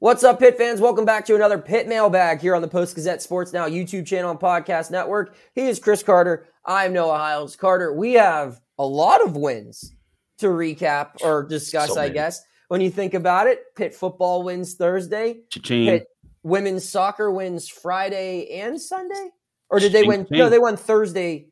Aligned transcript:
What's 0.00 0.24
up, 0.24 0.38
Pitt 0.38 0.56
fans? 0.56 0.80
Welcome 0.80 1.04
back 1.04 1.26
to 1.26 1.34
another 1.34 1.58
Pitt 1.58 1.86
Mailbag 1.86 2.40
here 2.40 2.54
on 2.54 2.62
the 2.62 2.68
Post 2.68 2.94
Gazette 2.94 3.20
Sports 3.20 3.52
Now 3.52 3.68
YouTube 3.68 4.06
channel 4.06 4.30
and 4.30 4.40
podcast 4.40 4.90
network. 4.90 5.36
He 5.54 5.68
is 5.68 5.78
Chris 5.78 6.02
Carter. 6.02 6.48
I'm 6.64 6.94
Noah 6.94 7.18
Hiles. 7.18 7.54
Carter, 7.54 7.92
we 7.92 8.14
have 8.14 8.62
a 8.78 8.86
lot 8.86 9.22
of 9.22 9.36
wins 9.36 9.94
to 10.38 10.46
recap 10.46 11.22
or 11.22 11.42
discuss, 11.42 11.92
So 11.92 12.00
I 12.00 12.08
guess. 12.08 12.42
When 12.68 12.80
you 12.80 12.90
think 12.90 13.12
about 13.12 13.46
it, 13.46 13.74
Pitt 13.76 13.94
football 13.94 14.42
wins 14.42 14.72
Thursday. 14.72 15.42
Cha-ching. 15.50 15.84
Pitt 15.84 16.06
women's 16.44 16.88
soccer 16.88 17.30
wins 17.30 17.68
Friday 17.68 18.58
and 18.58 18.80
Sunday? 18.80 19.28
Or 19.68 19.80
did 19.80 19.92
they 19.92 20.04
win? 20.04 20.26
No, 20.30 20.48
they 20.48 20.58
won 20.58 20.78
Thursday. 20.78 21.48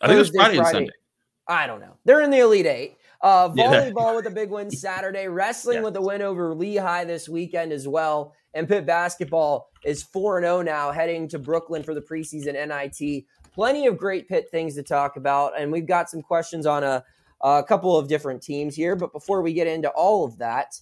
I 0.00 0.08
think 0.08 0.16
it 0.16 0.18
was 0.18 0.30
Thursday, 0.30 0.38
Friday, 0.40 0.58
and 0.58 0.66
Sunday. 0.66 0.92
I 1.46 1.68
don't 1.68 1.80
know. 1.80 1.94
They're 2.04 2.22
in 2.22 2.30
the 2.30 2.40
Elite 2.40 2.66
Eight. 2.66 2.96
Uh, 3.22 3.50
Yeah. 3.56 3.90
volleyball 3.90 4.16
with 4.16 4.26
a 4.26 4.30
big 4.30 4.50
win 4.50 4.70
Saturday. 4.70 5.28
Wrestling 5.28 5.76
Yes. 5.76 5.84
with 5.84 5.96
a 5.96 6.00
win 6.00 6.22
over 6.22 6.54
Lehigh 6.54 7.04
this 7.04 7.28
weekend 7.28 7.72
as 7.72 7.86
well. 7.86 8.34
And 8.54 8.66
Pitt 8.68 8.86
basketball 8.86 9.70
is 9.84 10.02
4 10.02 10.40
0 10.40 10.62
now, 10.62 10.90
heading 10.90 11.28
to 11.28 11.38
Brooklyn 11.38 11.82
for 11.82 11.94
the 11.94 12.00
preseason 12.00 12.54
NIT. 12.54 13.24
Plenty 13.54 13.86
of 13.86 13.98
great 13.98 14.28
Pitt 14.28 14.46
things 14.50 14.74
to 14.76 14.82
talk 14.82 15.16
about. 15.16 15.58
And 15.60 15.70
we've 15.70 15.86
got 15.86 16.08
some 16.10 16.22
questions 16.22 16.66
on 16.66 16.82
a, 16.82 17.04
a 17.42 17.62
couple 17.62 17.96
of 17.96 18.08
different 18.08 18.42
teams 18.42 18.74
here. 18.74 18.96
But 18.96 19.12
before 19.12 19.42
we 19.42 19.52
get 19.52 19.66
into 19.66 19.88
all 19.90 20.24
of 20.24 20.38
that, 20.38 20.74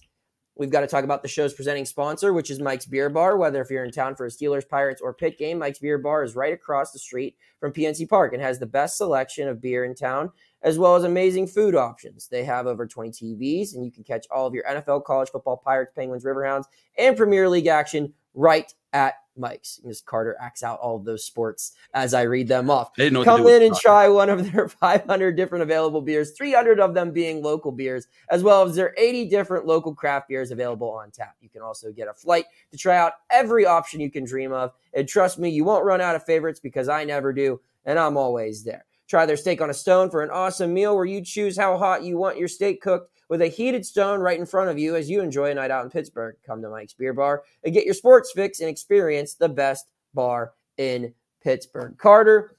We've 0.57 0.69
got 0.69 0.81
to 0.81 0.87
talk 0.87 1.05
about 1.05 1.21
the 1.21 1.29
show's 1.29 1.53
presenting 1.53 1.85
sponsor, 1.85 2.33
which 2.33 2.51
is 2.51 2.59
Mike's 2.59 2.85
Beer 2.85 3.09
Bar. 3.09 3.37
Whether 3.37 3.61
if 3.61 3.69
you're 3.69 3.85
in 3.85 3.91
town 3.91 4.17
for 4.17 4.25
a 4.25 4.29
Steelers, 4.29 4.67
Pirates, 4.67 4.99
or 4.99 5.13
Pitt 5.13 5.37
game, 5.37 5.57
Mike's 5.57 5.79
Beer 5.79 5.97
Bar 5.97 6.21
is 6.21 6.35
right 6.35 6.51
across 6.51 6.91
the 6.91 6.99
street 6.99 7.37
from 7.61 7.71
PNC 7.71 8.09
Park 8.09 8.33
and 8.33 8.41
has 8.41 8.59
the 8.59 8.65
best 8.65 8.97
selection 8.97 9.47
of 9.47 9.61
beer 9.61 9.85
in 9.85 9.95
town, 9.95 10.33
as 10.61 10.77
well 10.77 10.95
as 10.95 11.03
amazing 11.03 11.47
food 11.47 11.75
options. 11.75 12.27
They 12.27 12.43
have 12.43 12.67
over 12.67 12.85
20 12.85 13.11
TVs, 13.11 13.75
and 13.75 13.83
you 13.83 13.91
can 13.91 14.03
catch 14.03 14.25
all 14.31 14.45
of 14.45 14.53
your 14.53 14.63
NFL, 14.65 15.05
college 15.05 15.29
football, 15.29 15.57
Pirates, 15.57 15.91
Penguins, 15.95 16.23
Riverhounds, 16.23 16.65
and 16.97 17.15
Premier 17.15 17.49
League 17.49 17.67
action 17.67 18.13
right 18.33 18.73
at 18.93 19.15
Mike's. 19.37 19.79
Ms. 19.83 20.01
Carter 20.01 20.35
acts 20.41 20.63
out 20.63 20.79
all 20.79 20.97
of 20.97 21.05
those 21.05 21.23
sports 21.23 21.73
as 21.93 22.13
I 22.13 22.23
read 22.23 22.47
them 22.47 22.69
off. 22.69 22.93
They 22.95 23.05
didn't 23.05 23.13
know 23.13 23.19
what 23.19 23.25
to 23.25 23.43
Come 23.43 23.47
in 23.47 23.63
and 23.63 23.75
try 23.75 24.07
one 24.09 24.29
of 24.29 24.51
their 24.51 24.67
500 24.69 25.35
different 25.35 25.63
available 25.63 26.01
beers, 26.01 26.31
300 26.31 26.79
of 26.79 26.93
them 26.93 27.11
being 27.11 27.41
local 27.41 27.71
beers, 27.71 28.07
as 28.29 28.43
well 28.43 28.63
as 28.63 28.75
their 28.75 28.93
80 28.97 29.29
different 29.29 29.65
local 29.65 29.95
craft 29.95 30.27
beers 30.27 30.51
available 30.51 30.91
on 30.91 31.11
tap. 31.11 31.35
You 31.39 31.49
can 31.49 31.61
also 31.61 31.91
get 31.91 32.07
a 32.07 32.13
flight 32.13 32.45
to 32.71 32.77
try 32.77 32.97
out 32.97 33.13
every 33.31 33.65
option 33.65 34.01
you 34.01 34.11
can 34.11 34.25
dream 34.25 34.51
of. 34.51 34.73
And 34.93 35.07
trust 35.07 35.39
me, 35.39 35.49
you 35.49 35.63
won't 35.63 35.85
run 35.85 36.01
out 36.01 36.15
of 36.15 36.25
favorites 36.25 36.59
because 36.59 36.89
I 36.89 37.05
never 37.05 37.31
do, 37.31 37.61
and 37.85 37.97
I'm 37.97 38.17
always 38.17 38.63
there. 38.63 38.85
Try 39.09 39.25
their 39.25 39.37
steak 39.37 39.59
on 39.59 39.71
a 39.71 39.73
stone 39.73 40.11
for 40.11 40.21
an 40.21 40.29
awesome 40.29 40.71
meal 40.71 40.95
where 40.95 41.05
you 41.05 41.21
choose 41.21 41.57
how 41.57 41.77
hot 41.77 42.03
you 42.03 42.17
want 42.17 42.37
your 42.37 42.47
steak 42.47 42.79
cooked 42.79 43.11
with 43.27 43.41
a 43.41 43.47
heated 43.47 43.83
stone 43.83 44.19
right 44.19 44.39
in 44.39 44.45
front 44.45 44.69
of 44.69 44.77
you 44.77 44.95
as 44.95 45.09
you 45.09 45.21
enjoy 45.21 45.49
a 45.49 45.55
night 45.55 45.71
out 45.71 45.83
in 45.83 45.89
Pittsburgh. 45.89 46.35
Come 46.45 46.61
to 46.61 46.69
Mike's 46.69 46.93
Beer 46.93 47.13
Bar 47.13 47.43
and 47.63 47.73
get 47.73 47.85
your 47.85 47.95
sports 47.95 48.31
fix 48.35 48.59
and 48.59 48.69
experience 48.69 49.33
the 49.33 49.49
best 49.49 49.87
bar 50.13 50.53
in 50.77 51.11
Pittsburgh. 51.41 51.97
Carter, 51.97 52.55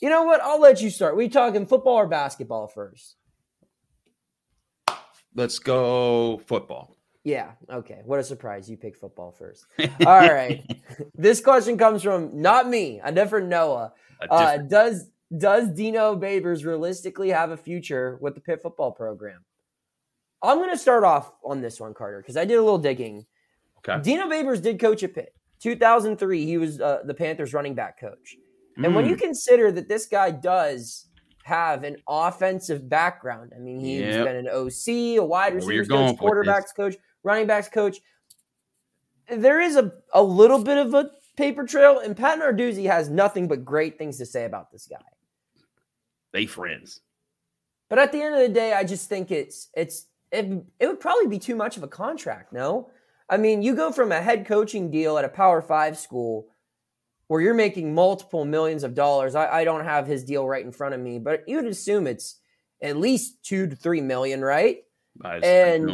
you 0.00 0.10
know 0.10 0.24
what? 0.24 0.42
I'll 0.42 0.60
let 0.60 0.82
you 0.82 0.90
start. 0.90 1.16
We 1.16 1.30
talking 1.30 1.64
football 1.64 1.96
or 1.96 2.06
basketball 2.06 2.68
first? 2.68 3.16
Let's 5.34 5.58
go 5.58 6.42
football. 6.46 6.96
Yeah. 7.24 7.52
Okay. 7.70 8.00
What 8.04 8.18
a 8.18 8.24
surprise. 8.24 8.68
You 8.68 8.76
picked 8.76 8.98
football 8.98 9.32
first. 9.32 9.64
All 10.06 10.20
right. 10.20 10.62
this 11.14 11.40
question 11.40 11.78
comes 11.78 12.02
from 12.02 12.40
not 12.40 12.68
me, 12.68 13.00
a 13.02 13.12
different 13.12 13.48
Noah. 13.48 13.92
Uh, 14.28 14.58
does 14.58 15.06
does 15.36 15.68
Dino 15.68 16.16
Babers 16.16 16.64
realistically 16.64 17.28
have 17.30 17.50
a 17.50 17.56
future 17.56 18.18
with 18.20 18.34
the 18.34 18.40
Pitt 18.40 18.60
football 18.62 18.90
program? 18.92 19.44
I'm 20.42 20.58
going 20.58 20.70
to 20.70 20.78
start 20.78 21.04
off 21.04 21.32
on 21.44 21.60
this 21.60 21.78
one, 21.80 21.94
Carter, 21.94 22.20
because 22.20 22.36
I 22.36 22.44
did 22.44 22.54
a 22.56 22.62
little 22.62 22.78
digging. 22.78 23.26
okay. 23.78 24.02
Dino 24.02 24.26
Babers 24.28 24.62
did 24.62 24.80
coach 24.80 25.02
at 25.02 25.14
Pitt. 25.14 25.34
2003, 25.62 26.46
he 26.46 26.56
was 26.58 26.80
uh, 26.80 27.00
the 27.04 27.12
Panthers 27.14 27.52
running 27.52 27.74
back 27.74 28.00
coach. 28.00 28.36
And 28.82 28.94
when 28.94 29.04
Mm. 29.04 29.08
you 29.10 29.16
consider 29.16 29.70
that 29.72 29.88
this 29.88 30.06
guy 30.06 30.30
does 30.30 31.06
have 31.44 31.84
an 31.84 31.96
offensive 32.08 32.88
background, 32.88 33.52
I 33.54 33.58
mean, 33.58 33.78
he's 33.80 34.00
Yep. 34.16 34.24
been 34.24 34.36
an 34.36 34.48
OC, 34.48 35.16
a 35.18 35.24
wide 35.24 35.54
receivers 35.54 35.88
coach, 35.88 36.16
quarterbacks 36.16 36.74
coach, 36.74 36.96
running 37.22 37.46
backs 37.46 37.68
coach. 37.68 37.98
There 39.28 39.60
is 39.60 39.76
a, 39.76 39.92
a 40.14 40.22
little 40.22 40.62
bit 40.64 40.78
of 40.78 40.94
a 40.94 41.10
paper 41.36 41.64
trail, 41.64 41.98
and 42.00 42.16
Pat 42.16 42.38
Narduzzi 42.38 42.86
has 42.86 43.08
nothing 43.10 43.46
but 43.46 43.64
great 43.64 43.98
things 43.98 44.16
to 44.18 44.26
say 44.26 44.44
about 44.46 44.72
this 44.72 44.86
guy. 44.86 44.96
They 46.32 46.46
friends. 46.46 47.00
But 47.88 47.98
at 47.98 48.12
the 48.12 48.20
end 48.22 48.34
of 48.34 48.40
the 48.40 48.48
day, 48.48 48.72
I 48.72 48.84
just 48.84 49.08
think 49.08 49.30
it's 49.30 49.68
it's 49.74 50.06
it, 50.32 50.46
it 50.78 50.86
would 50.86 51.00
probably 51.00 51.26
be 51.26 51.38
too 51.38 51.56
much 51.56 51.76
of 51.76 51.82
a 51.82 51.88
contract. 51.88 52.52
No, 52.52 52.90
I 53.28 53.36
mean 53.36 53.62
you 53.62 53.74
go 53.74 53.90
from 53.92 54.12
a 54.12 54.20
head 54.20 54.46
coaching 54.46 54.90
deal 54.90 55.18
at 55.18 55.24
a 55.24 55.28
Power 55.28 55.60
Five 55.60 55.98
school 55.98 56.46
where 57.26 57.40
you're 57.40 57.54
making 57.54 57.94
multiple 57.94 58.44
millions 58.44 58.82
of 58.84 58.94
dollars. 58.94 59.34
I, 59.34 59.60
I 59.60 59.64
don't 59.64 59.84
have 59.84 60.06
his 60.06 60.24
deal 60.24 60.46
right 60.48 60.64
in 60.64 60.72
front 60.72 60.94
of 60.94 61.00
me, 61.00 61.18
but 61.18 61.44
you 61.48 61.56
would 61.56 61.66
assume 61.66 62.06
it's 62.06 62.40
at 62.82 62.96
least 62.96 63.44
two 63.44 63.66
to 63.68 63.76
three 63.76 64.00
million, 64.00 64.40
right? 64.40 64.78
And- 65.44 65.88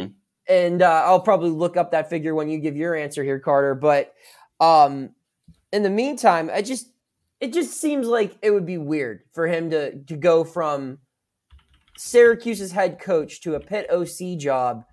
and 0.49 0.81
uh, 0.81 1.03
I'll 1.05 1.19
probably 1.19 1.49
look 1.49 1.75
up 1.77 1.91
that 1.91 2.09
figure 2.09 2.33
when 2.33 2.47
you 2.47 2.59
give 2.59 2.77
your 2.77 2.95
answer 2.95 3.21
here, 3.23 3.37
Carter. 3.37 3.75
But 3.75 4.13
um, 4.61 5.09
in 5.73 5.83
the 5.83 5.89
meantime, 5.89 6.49
I 6.53 6.61
just 6.61 6.87
it 7.39 7.53
just 7.53 7.79
seems 7.79 8.07
like 8.07 8.37
it 8.41 8.51
would 8.51 8.65
be 8.65 8.77
weird 8.77 9.21
for 9.33 9.47
him 9.47 9.69
to 9.69 10.03
to 10.03 10.15
go 10.15 10.43
from 10.43 10.99
Syracuse's 11.97 12.71
head 12.71 12.99
coach 12.99 13.41
to 13.41 13.55
a 13.55 13.59
Pitt 13.59 13.89
OC 13.89 14.37
job 14.37 14.83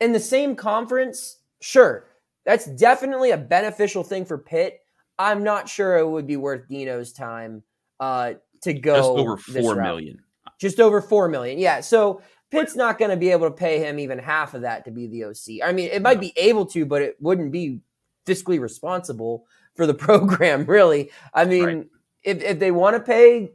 in 0.00 0.12
the 0.12 0.20
same 0.20 0.56
conference. 0.56 1.40
Sure, 1.60 2.06
that's 2.44 2.66
definitely 2.66 3.30
a 3.30 3.38
beneficial 3.38 4.02
thing 4.02 4.24
for 4.24 4.38
Pitt. 4.38 4.80
I'm 5.18 5.42
not 5.42 5.68
sure 5.68 5.96
it 5.96 6.08
would 6.08 6.26
be 6.26 6.36
worth 6.36 6.68
Dino's 6.68 7.12
time 7.12 7.62
uh, 8.00 8.34
to 8.62 8.72
go 8.74 8.96
just 8.96 9.08
over 9.08 9.36
four 9.36 9.76
million. 9.76 10.18
just 10.60 10.78
over 10.78 11.00
four 11.00 11.28
million. 11.28 11.58
Yeah, 11.58 11.80
so 11.80 12.20
Pitt's 12.50 12.76
not 12.76 12.98
going 12.98 13.10
to 13.10 13.16
be 13.16 13.30
able 13.30 13.48
to 13.48 13.54
pay 13.54 13.78
him 13.78 13.98
even 13.98 14.18
half 14.18 14.54
of 14.54 14.62
that 14.62 14.84
to 14.84 14.90
be 14.90 15.06
the 15.06 15.24
OC. 15.24 15.66
I 15.66 15.72
mean, 15.72 15.90
it 15.90 16.02
might 16.02 16.20
be 16.20 16.32
able 16.36 16.66
to, 16.66 16.84
but 16.84 17.02
it 17.02 17.16
wouldn't 17.20 17.50
be 17.50 17.80
fiscally 18.26 18.60
responsible 18.60 19.46
for 19.76 19.86
the 19.86 19.94
program. 20.08 20.64
Really, 20.64 21.10
I 21.34 21.44
mean, 21.44 21.64
Right. 21.64 21.86
if 22.24 22.42
if 22.42 22.58
they 22.58 22.70
want 22.70 22.96
to 22.96 23.00
pay 23.00 23.52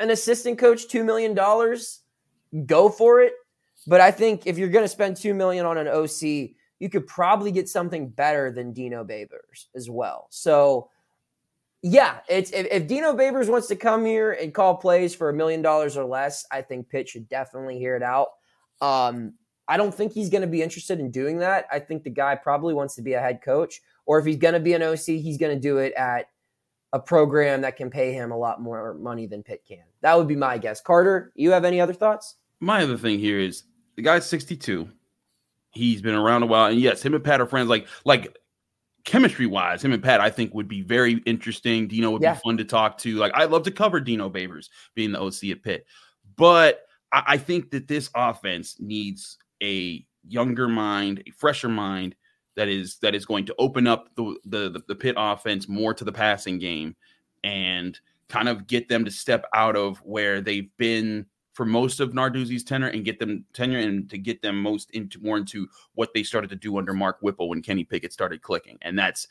an 0.00 0.10
assistant 0.10 0.58
coach 0.58 0.88
two 0.88 1.04
million 1.04 1.34
dollars, 1.34 2.00
go 2.66 2.88
for 2.88 3.20
it. 3.20 3.34
But 3.86 4.00
I 4.00 4.10
think 4.10 4.46
if 4.46 4.56
you're 4.58 4.68
going 4.70 4.84
to 4.84 4.88
spend 4.88 5.18
2 5.18 5.34
million 5.34 5.66
on 5.66 5.76
an 5.76 5.88
OC, 5.88 6.22
you 6.78 6.88
could 6.90 7.06
probably 7.06 7.52
get 7.52 7.68
something 7.68 8.08
better 8.08 8.50
than 8.50 8.72
Dino 8.72 9.04
Babers 9.04 9.66
as 9.74 9.90
well. 9.90 10.26
So 10.30 10.88
yeah, 11.82 12.20
it's 12.28 12.50
if, 12.52 12.66
if 12.70 12.86
Dino 12.86 13.12
Babers 13.12 13.50
wants 13.50 13.66
to 13.68 13.76
come 13.76 14.06
here 14.06 14.32
and 14.32 14.54
call 14.54 14.76
plays 14.76 15.14
for 15.14 15.28
a 15.28 15.34
million 15.34 15.60
dollars 15.60 15.98
or 15.98 16.04
less, 16.06 16.46
I 16.50 16.62
think 16.62 16.88
Pitt 16.88 17.10
should 17.10 17.28
definitely 17.28 17.78
hear 17.78 17.94
it 17.94 18.02
out. 18.02 18.28
Um, 18.80 19.34
I 19.68 19.76
don't 19.76 19.94
think 19.94 20.12
he's 20.12 20.30
going 20.30 20.40
to 20.42 20.48
be 20.48 20.62
interested 20.62 20.98
in 20.98 21.10
doing 21.10 21.38
that. 21.40 21.66
I 21.70 21.78
think 21.78 22.02
the 22.02 22.10
guy 22.10 22.36
probably 22.36 22.72
wants 22.72 22.94
to 22.94 23.02
be 23.02 23.12
a 23.12 23.20
head 23.20 23.40
coach, 23.42 23.82
or 24.06 24.18
if 24.18 24.24
he's 24.26 24.36
going 24.36 24.54
to 24.54 24.60
be 24.60 24.74
an 24.74 24.82
OC, 24.82 24.98
he's 25.06 25.38
going 25.38 25.54
to 25.54 25.60
do 25.60 25.78
it 25.78 25.92
at 25.94 26.26
a 26.92 26.98
program 27.00 27.62
that 27.62 27.76
can 27.76 27.90
pay 27.90 28.12
him 28.12 28.30
a 28.30 28.36
lot 28.36 28.60
more 28.60 28.94
money 28.94 29.26
than 29.26 29.42
Pitt 29.42 29.64
can. 29.66 29.82
That 30.02 30.16
would 30.16 30.28
be 30.28 30.36
my 30.36 30.58
guess. 30.58 30.80
Carter, 30.80 31.32
you 31.34 31.50
have 31.50 31.64
any 31.64 31.80
other 31.80 31.92
thoughts? 31.94 32.36
My 32.60 32.82
other 32.82 32.96
thing 32.96 33.18
here 33.18 33.38
is 33.40 33.64
the 33.96 34.02
guy's 34.02 34.26
62. 34.26 34.88
He's 35.70 36.00
been 36.00 36.14
around 36.14 36.44
a 36.44 36.46
while, 36.46 36.70
and 36.70 36.78
yes, 36.80 37.02
him 37.02 37.14
and 37.14 37.24
Pat 37.24 37.40
are 37.40 37.46
friends. 37.46 37.68
Like, 37.68 37.88
like 38.04 38.36
chemistry 39.04 39.46
wise, 39.46 39.84
him 39.84 39.92
and 39.92 40.02
Pat, 40.02 40.20
I 40.20 40.30
think 40.30 40.54
would 40.54 40.68
be 40.68 40.82
very 40.82 41.14
interesting. 41.26 41.88
Dino 41.88 42.10
would 42.12 42.22
Yeah. 42.22 42.34
be 42.34 42.40
fun 42.44 42.56
to 42.58 42.64
talk 42.64 42.96
to. 42.98 43.16
Like 43.16 43.32
I'd 43.34 43.50
love 43.50 43.64
to 43.64 43.70
cover 43.70 44.00
Dino 44.00 44.30
Babers 44.30 44.68
being 44.94 45.12
the 45.12 45.20
OC 45.20 45.50
at 45.50 45.62
Pitt, 45.62 45.84
but 46.36 46.82
I, 47.12 47.22
I 47.26 47.36
think 47.38 47.70
that 47.72 47.88
this 47.88 48.08
offense 48.14 48.76
needs 48.78 49.36
a 49.62 50.06
younger 50.26 50.68
mind, 50.68 51.22
a 51.26 51.30
fresher 51.32 51.68
mind 51.68 52.14
that 52.56 52.68
is 52.68 52.96
that 52.98 53.14
is 53.14 53.26
going 53.26 53.46
to 53.46 53.54
open 53.58 53.86
up 53.86 54.14
the 54.16 54.36
the 54.44 54.82
the, 54.86 54.94
Pitt 54.94 55.14
offense 55.18 55.68
more 55.68 55.94
to 55.94 56.04
the 56.04 56.12
passing 56.12 56.58
game 56.58 56.96
and 57.42 57.98
kind 58.28 58.48
of 58.48 58.66
get 58.66 58.88
them 58.88 59.04
to 59.04 59.10
step 59.10 59.44
out 59.54 59.76
of 59.76 59.98
where 59.98 60.40
they've 60.40 60.70
been 60.76 61.26
for 61.52 61.64
most 61.64 62.00
of 62.00 62.12
Narduzzi's 62.12 62.64
tenure 62.64 62.88
and 62.88 63.04
get 63.04 63.18
them 63.18 63.44
tenure 63.52 63.78
and 63.78 64.10
to 64.10 64.18
get 64.18 64.42
them 64.42 64.60
most 64.60 64.90
into 64.90 65.20
more 65.20 65.36
into 65.36 65.68
what 65.94 66.12
they 66.12 66.22
started 66.22 66.50
to 66.50 66.56
do 66.56 66.76
under 66.78 66.92
Mark 66.92 67.18
Whipple 67.20 67.48
when 67.48 67.62
Kenny 67.62 67.84
Pickett 67.84 68.12
started 68.12 68.42
clicking. 68.42 68.76
And 68.82 68.98
that's 68.98 69.28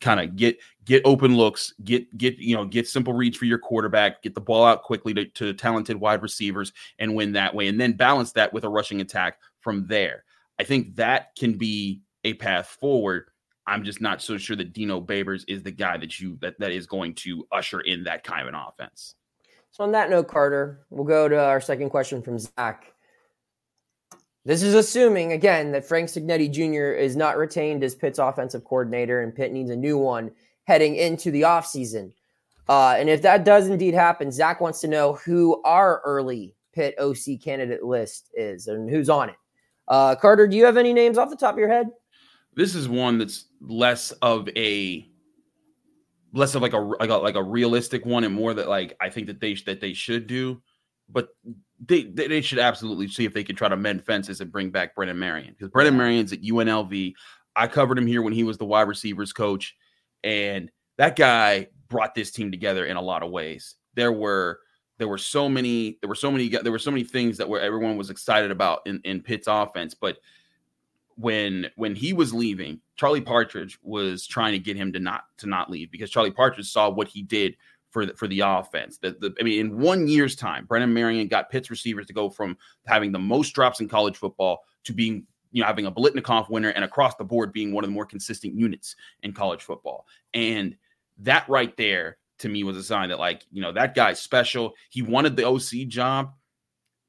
kind 0.00 0.20
of 0.20 0.36
get 0.36 0.58
get 0.84 1.00
open 1.04 1.36
looks, 1.36 1.72
get 1.84 2.16
get 2.18 2.36
you 2.36 2.54
know, 2.54 2.64
get 2.66 2.88
simple 2.88 3.14
reads 3.14 3.38
for 3.38 3.46
your 3.46 3.58
quarterback, 3.58 4.22
get 4.22 4.34
the 4.34 4.40
ball 4.40 4.64
out 4.64 4.82
quickly 4.82 5.14
to, 5.14 5.24
to 5.26 5.54
talented 5.54 5.96
wide 5.96 6.22
receivers 6.22 6.72
and 6.98 7.14
win 7.14 7.32
that 7.32 7.54
way. 7.54 7.68
And 7.68 7.80
then 7.80 7.92
balance 7.92 8.32
that 8.32 8.52
with 8.52 8.64
a 8.64 8.68
rushing 8.68 9.00
attack 9.00 9.38
from 9.60 9.86
there. 9.86 10.24
I 10.58 10.64
think 10.64 10.96
that 10.96 11.34
can 11.36 11.56
be 11.56 12.02
a 12.24 12.34
path 12.34 12.76
forward. 12.80 13.26
I'm 13.66 13.84
just 13.84 14.00
not 14.00 14.20
so 14.20 14.38
sure 14.38 14.56
that 14.56 14.72
Dino 14.72 15.00
Babers 15.00 15.44
is 15.46 15.62
the 15.62 15.70
guy 15.70 15.96
that 15.96 16.20
you 16.20 16.36
that, 16.40 16.58
that 16.58 16.72
is 16.72 16.86
going 16.86 17.14
to 17.16 17.46
usher 17.52 17.80
in 17.80 18.04
that 18.04 18.24
kind 18.24 18.42
of 18.42 18.48
an 18.48 18.54
offense. 18.54 19.14
So 19.70 19.84
on 19.84 19.92
that 19.92 20.10
note, 20.10 20.28
Carter, 20.28 20.84
we'll 20.90 21.04
go 21.04 21.28
to 21.28 21.38
our 21.38 21.60
second 21.60 21.90
question 21.90 22.22
from 22.22 22.38
Zach. 22.38 22.92
This 24.44 24.62
is 24.62 24.74
assuming 24.74 25.32
again 25.32 25.72
that 25.72 25.84
Frank 25.84 26.08
Cignetti 26.08 26.50
Jr. 26.50 26.98
is 26.98 27.14
not 27.14 27.38
retained 27.38 27.84
as 27.84 27.94
Pitt's 27.94 28.18
offensive 28.18 28.64
coordinator, 28.64 29.22
and 29.22 29.34
Pitt 29.34 29.52
needs 29.52 29.70
a 29.70 29.76
new 29.76 29.96
one 29.96 30.32
heading 30.64 30.96
into 30.96 31.30
the 31.30 31.42
offseason. 31.42 32.12
Uh, 32.68 32.94
and 32.98 33.08
if 33.08 33.22
that 33.22 33.44
does 33.44 33.68
indeed 33.68 33.94
happen, 33.94 34.30
Zach 34.30 34.60
wants 34.60 34.80
to 34.80 34.88
know 34.88 35.14
who 35.14 35.62
our 35.64 36.00
early 36.04 36.54
Pitt 36.72 36.94
OC 36.98 37.40
candidate 37.42 37.84
list 37.84 38.30
is 38.34 38.66
and 38.66 38.90
who's 38.90 39.08
on 39.08 39.28
it. 39.28 39.36
Uh, 39.88 40.14
Carter, 40.16 40.46
do 40.46 40.56
you 40.56 40.64
have 40.64 40.76
any 40.76 40.92
names 40.92 41.18
off 41.18 41.30
the 41.30 41.36
top 41.36 41.54
of 41.54 41.58
your 41.58 41.68
head? 41.68 41.88
This 42.54 42.74
is 42.74 42.88
one 42.88 43.18
that's 43.18 43.46
less 43.60 44.10
of 44.22 44.48
a 44.56 45.08
less 46.34 46.54
of 46.54 46.62
like 46.62 46.72
a 46.72 46.78
like 46.78 47.10
a, 47.10 47.14
like 47.14 47.34
a 47.34 47.42
realistic 47.42 48.04
one 48.06 48.24
and 48.24 48.34
more 48.34 48.54
that 48.54 48.68
like 48.68 48.96
I 49.00 49.10
think 49.10 49.26
that 49.26 49.40
they 49.40 49.54
that 49.66 49.80
they 49.80 49.92
should 49.92 50.26
do, 50.26 50.62
but 51.08 51.28
they 51.84 52.04
they, 52.04 52.40
should 52.40 52.58
absolutely 52.58 53.08
see 53.08 53.24
if 53.24 53.34
they 53.34 53.44
could 53.44 53.56
try 53.56 53.68
to 53.68 53.76
mend 53.76 54.04
fences 54.04 54.40
and 54.40 54.52
bring 54.52 54.70
back 54.70 54.94
Brennan 54.94 55.18
Marion 55.18 55.52
because 55.52 55.68
Brennan 55.68 55.96
Marion's 55.96 56.32
at 56.32 56.42
UNLV. 56.42 57.14
I 57.54 57.66
covered 57.66 57.98
him 57.98 58.06
here 58.06 58.22
when 58.22 58.32
he 58.32 58.44
was 58.44 58.56
the 58.56 58.64
wide 58.64 58.88
receivers 58.88 59.32
coach, 59.32 59.76
and 60.24 60.70
that 60.96 61.16
guy 61.16 61.68
brought 61.88 62.14
this 62.14 62.30
team 62.30 62.50
together 62.50 62.86
in 62.86 62.96
a 62.96 63.02
lot 63.02 63.22
of 63.22 63.30
ways. 63.30 63.74
There 63.94 64.12
were 64.12 64.60
there 64.98 65.08
were 65.08 65.18
so 65.18 65.48
many 65.48 65.98
there 66.00 66.08
were 66.08 66.14
so 66.14 66.30
many 66.30 66.48
there 66.48 66.72
were 66.72 66.78
so 66.78 66.90
many 66.90 67.04
things 67.04 67.36
that 67.38 67.48
were 67.48 67.60
everyone 67.60 67.96
was 67.96 68.10
excited 68.10 68.50
about 68.50 68.80
in 68.86 69.00
in 69.04 69.20
Pitt's 69.20 69.48
offense, 69.48 69.94
but 69.94 70.18
when 71.22 71.70
when 71.76 71.94
he 71.94 72.12
was 72.12 72.34
leaving, 72.34 72.80
Charlie 72.96 73.20
Partridge 73.20 73.78
was 73.82 74.26
trying 74.26 74.52
to 74.52 74.58
get 74.58 74.76
him 74.76 74.92
to 74.92 74.98
not 74.98 75.24
to 75.38 75.46
not 75.46 75.70
leave 75.70 75.90
because 75.90 76.10
Charlie 76.10 76.32
Partridge 76.32 76.70
saw 76.70 76.90
what 76.90 77.08
he 77.08 77.22
did 77.22 77.56
for 77.90 78.06
the, 78.06 78.14
for 78.14 78.26
the 78.26 78.40
offense. 78.40 78.98
The, 78.98 79.12
the, 79.12 79.34
I 79.38 79.44
mean, 79.44 79.60
in 79.60 79.78
one 79.78 80.08
year's 80.08 80.34
time, 80.34 80.64
Brennan 80.64 80.92
Marion 80.92 81.28
got 81.28 81.50
Pitt's 81.50 81.70
receivers 81.70 82.06
to 82.06 82.12
go 82.12 82.28
from 82.28 82.56
having 82.86 83.12
the 83.12 83.18
most 83.18 83.50
drops 83.50 83.80
in 83.80 83.88
college 83.88 84.16
football 84.16 84.60
to 84.84 84.92
being 84.92 85.24
you 85.52 85.60
know 85.60 85.66
having 85.66 85.86
a 85.86 85.92
Biletnikoff 85.92 86.50
winner 86.50 86.70
and 86.70 86.84
across 86.84 87.14
the 87.14 87.24
board 87.24 87.52
being 87.52 87.72
one 87.72 87.84
of 87.84 87.90
the 87.90 87.94
more 87.94 88.06
consistent 88.06 88.54
units 88.54 88.96
in 89.22 89.32
college 89.32 89.62
football. 89.62 90.06
And 90.34 90.76
that 91.18 91.48
right 91.48 91.76
there 91.76 92.18
to 92.38 92.48
me 92.48 92.64
was 92.64 92.76
a 92.76 92.82
sign 92.82 93.10
that 93.10 93.20
like 93.20 93.46
you 93.52 93.62
know 93.62 93.72
that 93.72 93.94
guy's 93.94 94.20
special. 94.20 94.74
He 94.90 95.02
wanted 95.02 95.36
the 95.36 95.46
OC 95.46 95.86
job. 95.86 96.32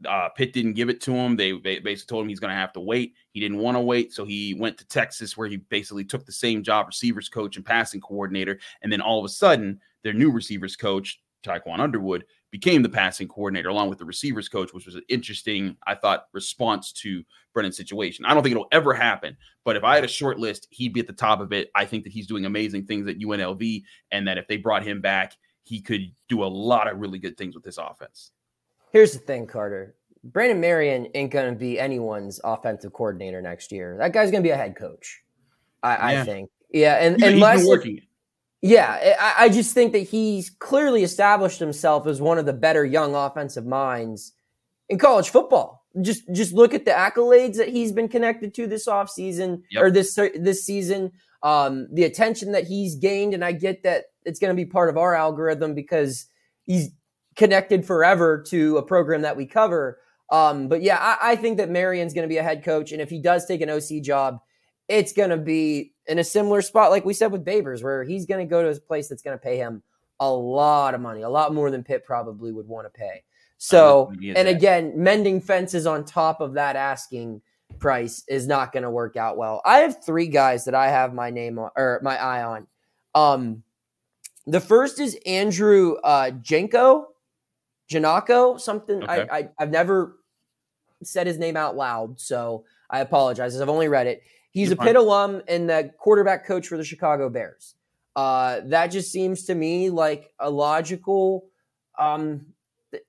Uh, 0.05 0.29
Pitt 0.29 0.53
didn't 0.53 0.73
give 0.73 0.89
it 0.89 1.01
to 1.01 1.11
him. 1.11 1.35
They, 1.35 1.51
they 1.51 1.79
basically 1.79 2.11
told 2.11 2.23
him 2.23 2.29
he's 2.29 2.39
going 2.39 2.53
to 2.53 2.59
have 2.59 2.73
to 2.73 2.79
wait. 2.79 3.13
He 3.31 3.39
didn't 3.39 3.57
want 3.57 3.75
to 3.75 3.81
wait, 3.81 4.13
so 4.13 4.25
he 4.25 4.53
went 4.53 4.77
to 4.77 4.87
Texas, 4.87 5.37
where 5.37 5.47
he 5.47 5.57
basically 5.57 6.05
took 6.05 6.25
the 6.25 6.31
same 6.31 6.63
job, 6.63 6.87
receivers 6.87 7.29
coach 7.29 7.55
and 7.55 7.65
passing 7.65 8.01
coordinator. 8.01 8.59
And 8.81 8.91
then 8.91 9.01
all 9.01 9.19
of 9.19 9.25
a 9.25 9.29
sudden, 9.29 9.79
their 10.03 10.13
new 10.13 10.31
receivers 10.31 10.75
coach, 10.75 11.21
Tiquan 11.43 11.79
Underwood, 11.79 12.25
became 12.51 12.83
the 12.83 12.89
passing 12.89 13.27
coordinator 13.27 13.69
along 13.69 13.89
with 13.89 13.97
the 13.97 14.05
receivers 14.05 14.47
coach, 14.47 14.73
which 14.73 14.85
was 14.85 14.95
an 14.95 15.03
interesting, 15.09 15.75
I 15.87 15.95
thought, 15.95 16.27
response 16.33 16.91
to 16.93 17.23
Brennan's 17.53 17.77
situation. 17.77 18.25
I 18.25 18.33
don't 18.33 18.43
think 18.43 18.51
it'll 18.51 18.67
ever 18.71 18.93
happen, 18.93 19.35
but 19.65 19.75
if 19.75 19.83
I 19.83 19.95
had 19.95 20.03
a 20.03 20.07
short 20.07 20.37
list, 20.37 20.67
he'd 20.69 20.93
be 20.93 20.99
at 20.99 21.07
the 21.07 21.13
top 21.13 21.39
of 21.39 21.51
it. 21.51 21.71
I 21.73 21.85
think 21.85 22.03
that 22.03 22.13
he's 22.13 22.27
doing 22.27 22.45
amazing 22.45 22.85
things 22.85 23.07
at 23.07 23.17
UNLV, 23.17 23.83
and 24.11 24.27
that 24.27 24.37
if 24.37 24.47
they 24.47 24.57
brought 24.57 24.83
him 24.83 25.01
back, 25.01 25.33
he 25.63 25.81
could 25.81 26.11
do 26.29 26.43
a 26.43 26.45
lot 26.45 26.87
of 26.87 26.99
really 26.99 27.19
good 27.19 27.37
things 27.37 27.55
with 27.55 27.63
this 27.63 27.77
offense. 27.77 28.31
Here's 28.93 29.11
the 29.13 29.19
thing, 29.19 29.47
Carter. 29.47 29.95
Brennan 30.23 30.61
Marion 30.61 31.07
ain't 31.15 31.31
going 31.31 31.51
to 31.51 31.59
be 31.59 31.79
anyone's 31.79 32.39
offensive 32.43 32.93
coordinator 32.93 33.41
next 33.41 33.71
year. 33.71 33.97
That 33.99 34.13
guy's 34.13 34.31
going 34.31 34.41
to 34.43 34.47
be 34.47 34.51
a 34.51 34.55
head 34.55 34.75
coach, 34.77 35.21
I, 35.81 36.13
Yeah. 36.13 36.21
I 36.21 36.25
think. 36.25 36.49
Yeah, 36.71 36.95
and 37.05 37.21
He's, 37.21 37.33
unless 37.33 37.65
working. 37.65 37.99
Yeah, 38.61 39.15
I, 39.19 39.45
I 39.45 39.49
just 39.49 39.73
think 39.73 39.91
that 39.91 39.99
he's 40.07 40.49
clearly 40.49 41.03
established 41.03 41.59
himself 41.59 42.07
as 42.07 42.21
one 42.21 42.37
of 42.37 42.45
the 42.45 42.53
better 42.53 42.85
young 42.85 43.13
offensive 43.13 43.65
minds 43.65 44.31
in 44.87 44.97
college 44.97 45.29
football. 45.29 45.83
Just 46.01 46.23
just 46.31 46.53
look 46.53 46.73
at 46.73 46.85
the 46.85 46.91
accolades 46.91 47.57
that 47.57 47.67
he's 47.69 47.91
been 47.91 48.07
connected 48.07 48.53
to 48.55 48.65
this 48.65 48.87
offseason 48.87 49.61
Yep. 49.69 49.83
or 49.83 49.91
this 49.91 50.15
this 50.15 50.65
season. 50.65 51.11
Um, 51.43 51.87
the 51.93 52.05
attention 52.05 52.53
that 52.53 52.65
he's 52.65 52.95
gained, 52.95 53.33
and 53.33 53.43
I 53.43 53.51
get 53.51 53.83
that 53.83 54.05
it's 54.23 54.39
going 54.39 54.55
to 54.55 54.55
be 54.55 54.65
part 54.65 54.89
of 54.89 54.97
our 54.97 55.13
algorithm 55.13 55.75
because 55.75 56.25
he's 56.63 56.89
connected 57.35 57.85
forever 57.85 58.41
to 58.49 58.77
a 58.77 58.83
program 58.83 59.21
that 59.21 59.37
we 59.37 59.45
cover. 59.45 59.99
Um, 60.29 60.67
but 60.67 60.81
yeah, 60.81 60.97
I, 60.99 61.31
I 61.31 61.35
think 61.35 61.57
that 61.57 61.69
Marion's 61.69 62.13
going 62.13 62.27
to 62.27 62.33
be 62.33 62.37
a 62.37 62.43
head 62.43 62.63
coach, 62.63 62.91
and 62.91 63.01
if 63.01 63.09
he 63.09 63.19
does 63.19 63.45
take 63.45 63.61
an 63.61 63.69
OC 63.69 64.01
job, 64.01 64.39
it's 64.87 65.13
going 65.13 65.29
to 65.29 65.37
be 65.37 65.93
in 66.07 66.19
a 66.19 66.23
similar 66.23 66.61
spot, 66.61 66.91
like 66.91 67.05
we 67.05 67.13
said 67.13 67.31
with 67.31 67.45
Babers, 67.45 67.83
where 67.83 68.03
he's 68.03 68.25
going 68.25 68.45
to 68.45 68.49
go 68.49 68.61
to 68.61 68.69
a 68.69 68.81
place 68.81 69.07
that's 69.07 69.21
going 69.21 69.37
to 69.37 69.41
pay 69.41 69.57
him 69.57 69.81
a 70.19 70.29
lot 70.29 70.93
of 70.93 71.01
money, 71.01 71.21
a 71.21 71.29
lot 71.29 71.53
more 71.53 71.71
than 71.71 71.83
Pitt 71.83 72.03
probably 72.05 72.51
would 72.51 72.67
want 72.67 72.85
to 72.85 72.89
pay. 72.89 73.23
So, 73.57 74.11
and 74.35 74.47
again, 74.47 74.91
mending 74.95 75.39
fences 75.39 75.87
on 75.87 76.03
top 76.03 76.41
of 76.41 76.53
that 76.55 76.75
asking 76.75 77.41
price 77.79 78.23
is 78.27 78.45
not 78.45 78.73
going 78.73 78.83
to 78.83 78.89
work 78.89 79.15
out 79.15 79.37
well. 79.37 79.61
I 79.63 79.79
have 79.79 80.03
three 80.03 80.27
guys 80.27 80.65
that 80.65 80.75
I 80.75 80.89
have 80.89 81.13
my 81.13 81.29
name 81.29 81.57
on 81.57 81.69
or 81.77 81.99
my 82.03 82.17
eye 82.17 82.43
on. 82.43 82.67
Um, 83.15 83.63
the 84.45 84.59
first 84.59 84.99
is 84.99 85.17
Andrew 85.25 85.95
uh, 86.03 86.31
Jenko, 86.31 87.05
Janocko, 87.91 88.59
something. 88.59 89.03
Okay. 89.03 89.27
I, 89.31 89.37
I 89.39 89.49
I've 89.59 89.71
never 89.71 90.17
said 91.03 91.27
his 91.27 91.37
name 91.37 91.57
out 91.57 91.75
loud, 91.75 92.19
so 92.19 92.65
I 92.89 92.99
apologize. 93.01 93.59
I've 93.59 93.69
only 93.69 93.87
read 93.87 94.07
it. 94.07 94.23
He's 94.51 94.69
You're 94.69 94.73
a 94.73 94.77
fine. 94.77 94.87
Pitt 94.87 94.95
alum 94.95 95.41
and 95.47 95.69
the 95.69 95.91
quarterback 95.97 96.45
coach 96.45 96.67
for 96.67 96.77
the 96.77 96.83
Chicago 96.83 97.29
Bears. 97.29 97.75
Uh, 98.15 98.61
that 98.65 98.87
just 98.87 99.11
seems 99.11 99.45
to 99.45 99.55
me 99.55 99.89
like 99.89 100.31
a 100.39 100.49
logical 100.49 101.45
um, 101.97 102.45
th- 102.91 103.03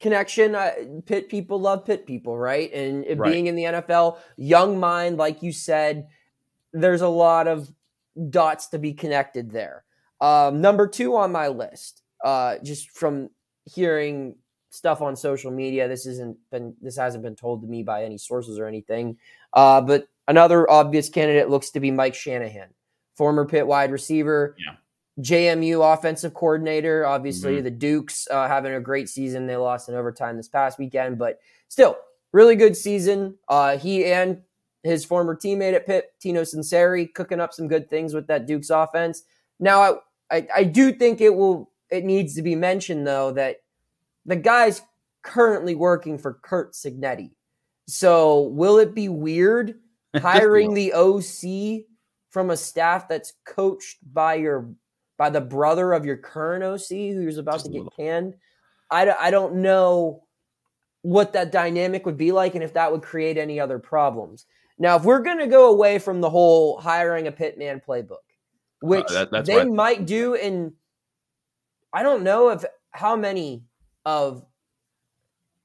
connection. 0.00 0.54
Uh, 0.54 0.72
Pitt 1.06 1.30
people 1.30 1.58
love 1.60 1.86
Pitt 1.86 2.06
people, 2.06 2.36
right? 2.36 2.70
And 2.72 3.04
it 3.06 3.16
Right. 3.18 3.32
being 3.32 3.46
in 3.46 3.54
the 3.56 3.64
NFL, 3.64 4.18
young 4.36 4.78
mind, 4.78 5.16
like 5.16 5.42
you 5.42 5.52
said, 5.52 6.06
there's 6.72 7.00
a 7.00 7.08
lot 7.08 7.48
of 7.48 7.70
dots 8.28 8.68
to 8.68 8.78
be 8.78 8.92
connected 8.92 9.50
there. 9.50 9.84
Um, 10.20 10.60
number 10.60 10.86
two 10.86 11.16
on 11.16 11.32
my 11.32 11.48
list, 11.48 12.02
uh, 12.22 12.56
just 12.62 12.90
from 12.90 13.30
hearing 13.64 14.34
stuff 14.70 15.00
on 15.02 15.16
social 15.16 15.50
media. 15.50 15.88
This 15.88 16.06
isn't 16.06 16.36
been 16.50 16.74
this 16.80 16.96
hasn't 16.96 17.22
been 17.24 17.34
told 17.36 17.62
to 17.62 17.66
me 17.68 17.82
by 17.82 18.04
any 18.04 18.18
sources 18.18 18.58
or 18.58 18.66
anything. 18.66 19.16
Uh, 19.52 19.80
but 19.80 20.06
another 20.28 20.70
obvious 20.70 21.08
candidate 21.08 21.48
looks 21.50 21.70
to 21.70 21.80
be 21.80 21.90
Mike 21.90 22.14
Shanahan, 22.14 22.68
former 23.16 23.44
Pitt 23.44 23.66
wide 23.66 23.90
receiver, 23.90 24.54
Yeah. 24.58 24.74
JMU 25.20 25.82
offensive 25.92 26.34
coordinator. 26.34 27.04
Obviously, 27.04 27.58
Mhm. 27.60 27.64
the 27.64 27.70
Dukes 27.70 28.28
uh, 28.30 28.46
having 28.48 28.74
a 28.74 28.80
great 28.80 29.08
season. 29.08 29.46
They 29.46 29.56
lost 29.56 29.88
in 29.88 29.94
overtime 29.94 30.36
this 30.36 30.48
past 30.48 30.78
weekend, 30.78 31.18
but 31.18 31.40
still, 31.68 31.98
really 32.32 32.54
good 32.56 32.76
season. 32.76 33.36
Uh, 33.48 33.76
he 33.76 34.04
and 34.04 34.40
his 34.82 35.04
former 35.04 35.36
teammate 35.36 35.74
at 35.74 35.84
Pitt, 35.84 36.14
Tino 36.20 36.42
Sunseri, 36.42 37.12
cooking 37.12 37.40
up 37.40 37.52
some 37.52 37.68
good 37.68 37.90
things 37.90 38.14
with 38.14 38.26
that 38.28 38.46
Dukes 38.46 38.70
offense. 38.70 39.24
Now, 39.58 39.80
I, 40.30 40.36
I, 40.38 40.48
I 40.56 40.64
do 40.64 40.92
think 40.92 41.20
it 41.20 41.34
will. 41.34 41.69
It 41.90 42.04
needs 42.04 42.34
to 42.36 42.42
be 42.42 42.54
mentioned 42.54 43.06
though 43.06 43.32
that 43.32 43.56
the 44.26 44.36
guy's 44.36 44.82
currently 45.22 45.74
working 45.74 46.18
for 46.18 46.34
Curt 46.34 46.72
Cignetti. 46.72 47.32
So, 47.86 48.42
will 48.42 48.78
it 48.78 48.94
be 48.94 49.08
weird 49.08 49.80
hiring 50.16 50.74
the 50.74 50.92
OC 50.92 51.86
from 52.30 52.50
a 52.50 52.56
staff 52.56 53.08
that's 53.08 53.32
coached 53.44 53.98
by 54.12 54.34
your 54.34 54.70
by 55.18 55.28
the 55.28 55.40
brother 55.40 55.92
of 55.92 56.06
your 56.06 56.16
current 56.16 56.64
OC 56.64 56.88
who's 56.88 57.36
about 57.36 57.56
Just 57.56 57.66
to 57.66 57.72
get 57.72 57.82
canned? 57.96 58.34
I, 58.90 59.04
don't- 59.04 59.20
I 59.20 59.30
don't 59.30 59.56
know 59.56 60.24
what 61.02 61.32
that 61.34 61.52
dynamic 61.52 62.06
would 62.06 62.16
be 62.16 62.32
like 62.32 62.54
and 62.54 62.64
if 62.64 62.72
that 62.74 62.90
would 62.90 63.02
create 63.02 63.36
any 63.36 63.60
other 63.60 63.78
problems. 63.78 64.46
Now, 64.78 64.96
if 64.96 65.04
we're 65.04 65.20
going 65.20 65.38
to 65.38 65.46
go 65.46 65.70
away 65.70 65.98
from 65.98 66.22
the 66.22 66.30
whole 66.30 66.78
hiring 66.78 67.26
a 67.26 67.32
Pitt 67.32 67.58
man 67.58 67.82
playbook, 67.86 68.12
uh, 68.12 68.16
which 68.80 69.10
uh, 69.10 69.26
that, 69.30 69.44
they 69.44 69.64
might 69.66 70.06
do 70.06 70.34
in, 70.34 70.72
I 71.92 72.02
don't 72.02 72.22
know 72.22 72.50
if 72.50 72.64
how 72.92 73.16
many 73.16 73.64
of 74.04 74.44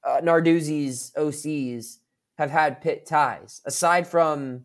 uh, 0.06 0.20
Narduzzi's 0.22 1.12
OCs 1.16 1.98
have 2.38 2.50
had 2.50 2.80
Pitt 2.80 3.06
ties 3.06 3.62
aside 3.64 4.06
from 4.06 4.64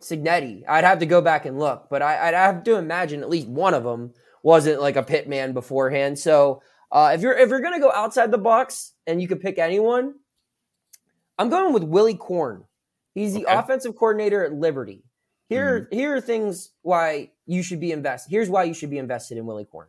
Cignetti. 0.00 0.64
I'd 0.68 0.84
have 0.84 0.98
to 1.00 1.06
go 1.06 1.20
back 1.20 1.46
and 1.46 1.58
look, 1.58 1.88
but 1.90 2.02
I, 2.02 2.26
would 2.26 2.34
have 2.34 2.64
to 2.64 2.76
imagine 2.76 3.22
at 3.22 3.30
least 3.30 3.48
one 3.48 3.74
of 3.74 3.84
them 3.84 4.12
wasn't 4.42 4.80
like 4.80 4.96
a 4.96 5.02
Pitt 5.02 5.28
man 5.28 5.52
beforehand. 5.52 6.18
So 6.18 6.62
uh, 6.90 7.12
if 7.14 7.20
you're 7.20 7.36
if 7.36 7.48
you're 7.48 7.60
gonna 7.60 7.80
go 7.80 7.92
outside 7.92 8.30
the 8.30 8.38
box 8.38 8.94
and 9.06 9.22
you 9.22 9.28
could 9.28 9.40
pick 9.40 9.58
anyone, 9.58 10.14
I'm 11.38 11.48
going 11.48 11.72
with 11.72 11.84
Willy 11.84 12.14
Korn. 12.14 12.64
He's 13.14 13.34
the 13.34 13.46
okay. 13.46 13.54
offensive 13.54 13.96
coordinator 13.96 14.44
at 14.44 14.54
Liberty. 14.54 15.04
Here, 15.48 15.80
mm-hmm. 15.80 15.94
here 15.94 16.16
are 16.16 16.20
things 16.20 16.70
why 16.82 17.30
you 17.46 17.62
should 17.62 17.80
be 17.80 17.92
invested. 17.92 18.30
Here's 18.30 18.48
why 18.48 18.64
you 18.64 18.74
should 18.74 18.90
be 18.90 18.98
invested 18.98 19.36
in 19.36 19.44
Willy 19.44 19.66
Korn. 19.66 19.88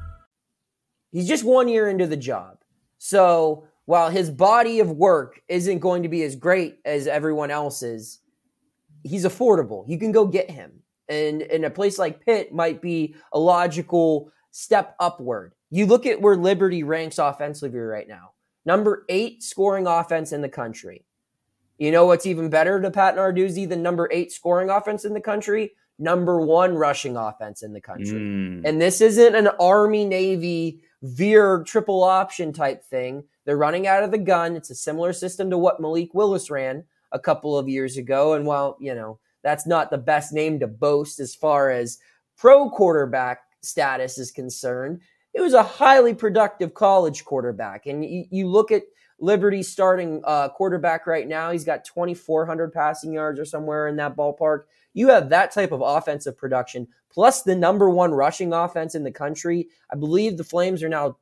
He's 1.11 1.27
just 1.27 1.43
one 1.43 1.67
year 1.67 1.89
into 1.89 2.07
the 2.07 2.17
job. 2.17 2.57
So 2.97 3.67
while 3.85 4.09
his 4.09 4.29
body 4.29 4.79
of 4.79 4.91
work 4.91 5.41
isn't 5.47 5.79
going 5.79 6.03
to 6.03 6.09
be 6.09 6.23
as 6.23 6.35
great 6.35 6.79
as 6.85 7.07
everyone 7.07 7.51
else's, 7.51 8.19
he's 9.03 9.25
affordable. 9.25 9.83
You 9.87 9.97
can 9.97 10.11
go 10.11 10.25
get 10.25 10.49
him. 10.49 10.71
And 11.09 11.41
in 11.41 11.65
a 11.65 11.69
place 11.69 11.99
like 11.99 12.25
Pitt 12.25 12.53
might 12.53 12.81
be 12.81 13.15
a 13.33 13.39
logical 13.39 14.31
step 14.51 14.95
upward. 14.99 15.53
You 15.69 15.85
look 15.85 16.05
at 16.05 16.21
where 16.21 16.35
Liberty 16.35 16.83
ranks 16.83 17.17
offensively 17.17 17.79
right 17.79 18.07
now. 18.07 18.31
Number 18.65 19.05
eight 19.09 19.43
scoring 19.43 19.87
offense 19.87 20.31
in 20.31 20.41
the 20.41 20.49
country. 20.49 21.05
You 21.77 21.91
know 21.91 22.05
what's 22.05 22.27
even 22.27 22.49
better 22.49 22.79
to 22.79 22.91
Pat 22.91 23.15
Narduzzi 23.15 23.67
than 23.67 23.81
number 23.81 24.07
eight 24.11 24.31
scoring 24.31 24.69
offense 24.69 25.03
in 25.03 25.13
the 25.13 25.21
country? 25.21 25.71
Number 25.97 26.39
one 26.39 26.75
rushing 26.75 27.17
offense 27.17 27.63
in 27.63 27.73
the 27.73 27.81
country. 27.81 28.19
Mm. 28.19 28.61
And 28.65 28.79
this 28.79 29.01
isn't 29.01 29.35
an 29.35 29.47
Army 29.59 30.05
Navy 30.05 30.81
veer 31.01 31.63
triple 31.65 32.03
option 32.03 32.53
type 32.53 32.83
thing. 32.83 33.23
They're 33.45 33.57
running 33.57 33.87
out 33.87 34.03
of 34.03 34.11
the 34.11 34.17
gun. 34.17 34.55
It's 34.55 34.69
a 34.69 34.75
similar 34.75 35.13
system 35.13 35.49
to 35.49 35.57
what 35.57 35.79
Malik 35.79 36.13
Willis 36.13 36.49
ran 36.49 36.83
a 37.11 37.19
couple 37.19 37.57
of 37.57 37.67
years 37.67 37.97
ago. 37.97 38.33
And 38.33 38.45
while, 38.45 38.77
you 38.79 38.93
know, 38.93 39.19
that's 39.43 39.65
not 39.65 39.89
the 39.89 39.97
best 39.97 40.33
name 40.33 40.59
to 40.59 40.67
boast 40.67 41.19
as 41.19 41.33
far 41.33 41.71
as 41.71 41.97
pro 42.37 42.69
quarterback 42.69 43.39
status 43.61 44.17
is 44.17 44.31
concerned, 44.31 45.01
it 45.33 45.41
was 45.41 45.53
a 45.53 45.63
highly 45.63 46.13
productive 46.13 46.73
college 46.73 47.25
quarterback. 47.25 47.87
And 47.87 48.03
you, 48.03 48.25
you 48.29 48.47
look 48.47 48.71
at 48.71 48.83
Liberty 49.19 49.61
starting 49.61 50.21
uh, 50.25 50.49
quarterback 50.49 51.05
right 51.05 51.27
now, 51.27 51.51
he's 51.51 51.63
got 51.63 51.85
2,400 51.85 52.73
passing 52.73 53.13
yards 53.13 53.39
or 53.39 53.45
somewhere 53.45 53.87
in 53.87 53.95
that 53.97 54.15
ballpark. 54.15 54.63
You 54.93 55.09
have 55.09 55.29
that 55.29 55.51
type 55.51 55.71
of 55.71 55.81
offensive 55.81 56.37
production, 56.37 56.87
plus 57.11 57.43
the 57.43 57.55
number 57.55 57.89
one 57.89 58.11
rushing 58.11 58.53
offense 58.53 58.95
in 58.95 59.03
the 59.03 59.11
country. 59.11 59.67
I 59.91 59.95
believe 59.95 60.37
the 60.37 60.43
Flames 60.43 60.83
are 60.83 60.89
now 60.89 61.17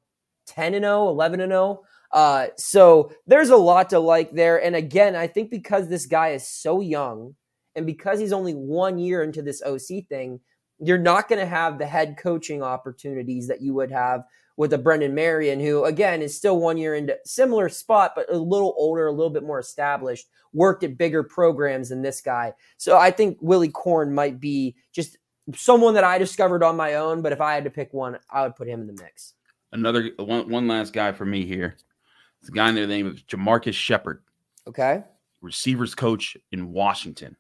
10 0.48 0.74
and 0.74 0.84
0, 0.84 1.10
11 1.10 1.42
and 1.42 1.52
0. 1.52 1.82
Uh, 2.12 2.48
so 2.58 3.12
there's 3.28 3.50
a 3.50 3.58
lot 3.58 3.90
to 3.92 4.00
like 4.00 4.32
there. 4.32 4.62
And 4.62 4.76
again, 4.76 5.16
I 5.16 5.28
think 5.28 5.52
because 5.52 5.88
this 5.88 6.06
guy 6.06 6.30
is 6.30 6.48
so 6.48 6.82
young 6.82 7.36
and 7.76 7.86
because 7.86 8.20
he's 8.20 8.34
only 8.34 8.54
one 8.54 8.98
year 8.98 9.24
into 9.24 9.42
this 9.42 9.62
OC 9.62 10.08
thing, 10.08 10.40
you're 10.80 10.98
not 10.98 11.28
going 11.28 11.40
to 11.40 11.46
have 11.46 11.78
the 11.78 11.86
head 11.86 12.18
coaching 12.18 12.64
opportunities 12.64 13.48
that 13.48 13.62
you 13.62 13.74
would 13.76 13.92
have 13.92 14.24
with 14.60 14.74
a 14.74 14.78
Brennan 14.78 15.16
Marion, 15.16 15.58
who 15.58 15.86
again 15.86 16.22
is 16.22 16.36
still 16.36 16.60
one 16.60 16.78
year 16.78 16.94
into 16.94 17.18
similar 17.24 17.70
spot, 17.70 18.12
but 18.14 18.30
a 18.30 18.38
little 18.38 18.76
older, 18.78 19.08
a 19.08 19.12
little 19.12 19.30
bit 19.30 19.44
more 19.44 19.58
established, 19.58 20.28
worked 20.52 20.84
at 20.84 20.98
bigger 20.98 21.24
programs 21.24 21.88
than 21.88 22.02
this 22.02 22.20
guy. 22.20 22.52
So 22.76 22.98
I 22.98 23.10
think 23.10 23.38
Willy 23.40 23.70
Korn 23.70 24.14
might 24.14 24.42
be 24.42 24.76
just 24.92 25.18
someone 25.56 25.94
that 25.94 26.04
I 26.04 26.18
discovered 26.18 26.62
on 26.62 26.76
my 26.76 26.96
own. 26.96 27.22
But 27.22 27.32
if 27.32 27.40
I 27.40 27.54
had 27.54 27.64
to 27.64 27.70
pick 27.70 27.94
one, 27.94 28.20
I 28.30 28.44
would 28.44 28.58
put 28.58 28.68
him 28.68 28.82
in 28.82 28.88
the 28.88 29.02
mix. 29.02 29.34
Another 29.72 30.12
one, 30.18 30.50
one 30.50 30.68
last 30.68 30.92
guy 30.92 31.14
for 31.14 31.26
me 31.26 31.46
here. 31.46 31.78
It's 32.42 32.50
a 32.50 32.52
guy 32.52 32.70
named 32.70 32.84
the 32.84 32.88
name 32.88 33.08
of 33.08 33.16
JaMarcus 33.28 33.74
Shephard. 33.74 34.24
Okay. 34.68 35.06
Receivers 35.40 35.96
coach 35.96 36.36
in 36.52 36.74
Washington. 36.74 37.38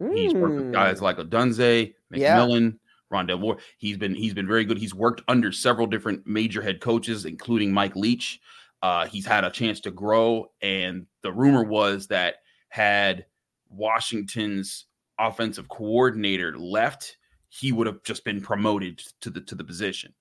Mm. 0.00 0.16
He's 0.16 0.32
worked 0.32 0.54
with 0.54 0.72
guys 0.72 1.02
like 1.02 1.16
Odunze, 1.16 1.94
McMillan, 2.12 2.78
Rondale 3.14 3.40
Moore. 3.40 3.58
He's 3.78 3.96
been 3.96 4.14
he's 4.14 4.34
been 4.34 4.46
very 4.46 4.64
good. 4.64 4.78
He's 4.78 4.94
worked 4.94 5.22
under 5.28 5.52
several 5.52 5.86
different 5.86 6.26
major 6.26 6.60
head 6.60 6.80
coaches, 6.80 7.24
including 7.24 7.72
Mike 7.72 7.96
Leach. 7.96 8.40
Uh, 8.82 9.06
he's 9.06 9.24
had 9.24 9.44
a 9.44 9.50
chance 9.50 9.80
to 9.80 9.90
grow, 9.90 10.50
and 10.60 11.06
the 11.22 11.32
rumor 11.32 11.64
was 11.64 12.06
that 12.08 12.36
had 12.68 13.24
Washington's 13.70 14.86
offensive 15.18 15.68
coordinator 15.68 16.58
left, 16.58 17.16
he 17.48 17.72
would 17.72 17.86
have 17.86 18.02
just 18.02 18.24
been 18.24 18.40
promoted 18.40 19.00
to 19.20 19.30
the 19.30 19.40
to 19.42 19.54
the 19.54 19.64
position. 19.64 20.12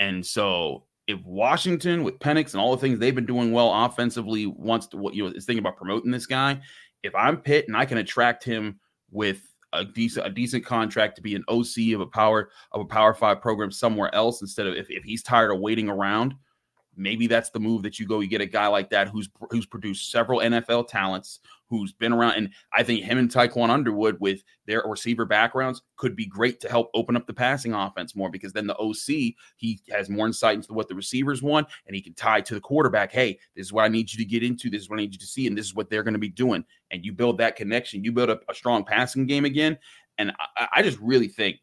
And 0.00 0.24
so, 0.24 0.84
if 1.06 1.20
Washington 1.24 2.04
with 2.04 2.18
Penix 2.18 2.52
and 2.52 2.60
all 2.60 2.74
the 2.74 2.80
things 2.80 2.98
they've 2.98 3.14
been 3.14 3.26
doing 3.26 3.52
well 3.52 3.72
offensively 3.84 4.46
wants 4.46 4.86
to 4.88 4.96
what 4.96 5.14
you 5.14 5.24
know 5.24 5.30
is 5.34 5.44
thinking 5.44 5.62
about 5.62 5.76
promoting 5.76 6.10
this 6.10 6.26
guy, 6.26 6.60
if 7.02 7.14
I'm 7.14 7.38
Pitt 7.38 7.66
and 7.68 7.76
I 7.76 7.84
can 7.84 7.98
attract 7.98 8.44
him 8.44 8.78
with 9.10 9.42
a 9.72 9.84
decent 9.84 10.26
a 10.26 10.30
decent 10.30 10.64
contract 10.64 11.16
to 11.16 11.22
be 11.22 11.34
an 11.34 11.44
OC 11.48 11.94
of 11.94 12.00
a 12.00 12.06
power 12.06 12.50
of 12.72 12.80
a 12.80 12.84
power 12.84 13.14
five 13.14 13.40
program 13.40 13.70
somewhere 13.70 14.14
else 14.14 14.40
instead 14.40 14.66
of 14.66 14.74
if, 14.74 14.90
if 14.90 15.04
he's 15.04 15.22
tired 15.22 15.50
of 15.50 15.60
waiting 15.60 15.88
around, 15.88 16.34
maybe 16.96 17.26
that's 17.26 17.50
the 17.50 17.60
move 17.60 17.82
that 17.82 17.98
you 17.98 18.06
go. 18.06 18.20
You 18.20 18.28
get 18.28 18.40
a 18.40 18.46
guy 18.46 18.66
like 18.66 18.90
that 18.90 19.08
who's 19.08 19.28
who's 19.50 19.66
produced 19.66 20.10
several 20.10 20.40
NFL 20.40 20.88
talents, 20.88 21.40
who's 21.68 21.92
been 21.92 22.12
around. 22.12 22.34
And 22.34 22.50
I 22.72 22.82
think 22.82 23.04
him 23.04 23.18
and 23.18 23.30
Tiquan 23.30 23.70
Underwood, 23.70 24.16
with 24.20 24.42
their 24.66 24.82
receiver 24.86 25.24
backgrounds, 25.24 25.82
could 25.96 26.16
be 26.16 26.26
great 26.26 26.60
to 26.60 26.68
help 26.68 26.90
open 26.94 27.16
up 27.16 27.26
the 27.26 27.34
passing 27.34 27.74
offense 27.74 28.16
more 28.16 28.30
because 28.30 28.52
then 28.52 28.66
the 28.66 28.76
OC, 28.76 29.34
he 29.56 29.80
has 29.90 30.08
more 30.08 30.26
insight 30.26 30.56
into 30.56 30.72
what 30.72 30.88
the 30.88 30.94
receivers 30.94 31.42
want 31.42 31.68
and 31.86 31.94
he 31.94 32.02
can 32.02 32.14
tie 32.14 32.40
to 32.40 32.54
the 32.54 32.60
quarterback. 32.60 33.12
Hey, 33.12 33.38
this 33.54 33.66
is 33.66 33.72
what 33.72 33.84
I 33.84 33.88
need 33.88 34.12
you 34.12 34.18
to 34.18 34.24
get 34.24 34.42
into. 34.42 34.70
This 34.70 34.82
is 34.82 34.90
what 34.90 34.98
I 34.98 35.02
need 35.02 35.12
you 35.12 35.18
to 35.18 35.26
see. 35.26 35.46
And 35.46 35.56
this 35.56 35.66
is 35.66 35.74
what 35.74 35.90
they're 35.90 36.02
going 36.02 36.14
to 36.14 36.18
be 36.18 36.28
doing. 36.28 36.64
And 36.90 37.04
you 37.04 37.12
build 37.12 37.38
that 37.38 37.56
connection. 37.56 38.04
You 38.04 38.12
build 38.12 38.30
up 38.30 38.42
a 38.48 38.54
strong 38.54 38.84
passing 38.84 39.26
game 39.26 39.44
again. 39.44 39.78
And 40.16 40.32
I, 40.56 40.68
I 40.76 40.82
just 40.82 40.98
really 41.00 41.28
think 41.28 41.58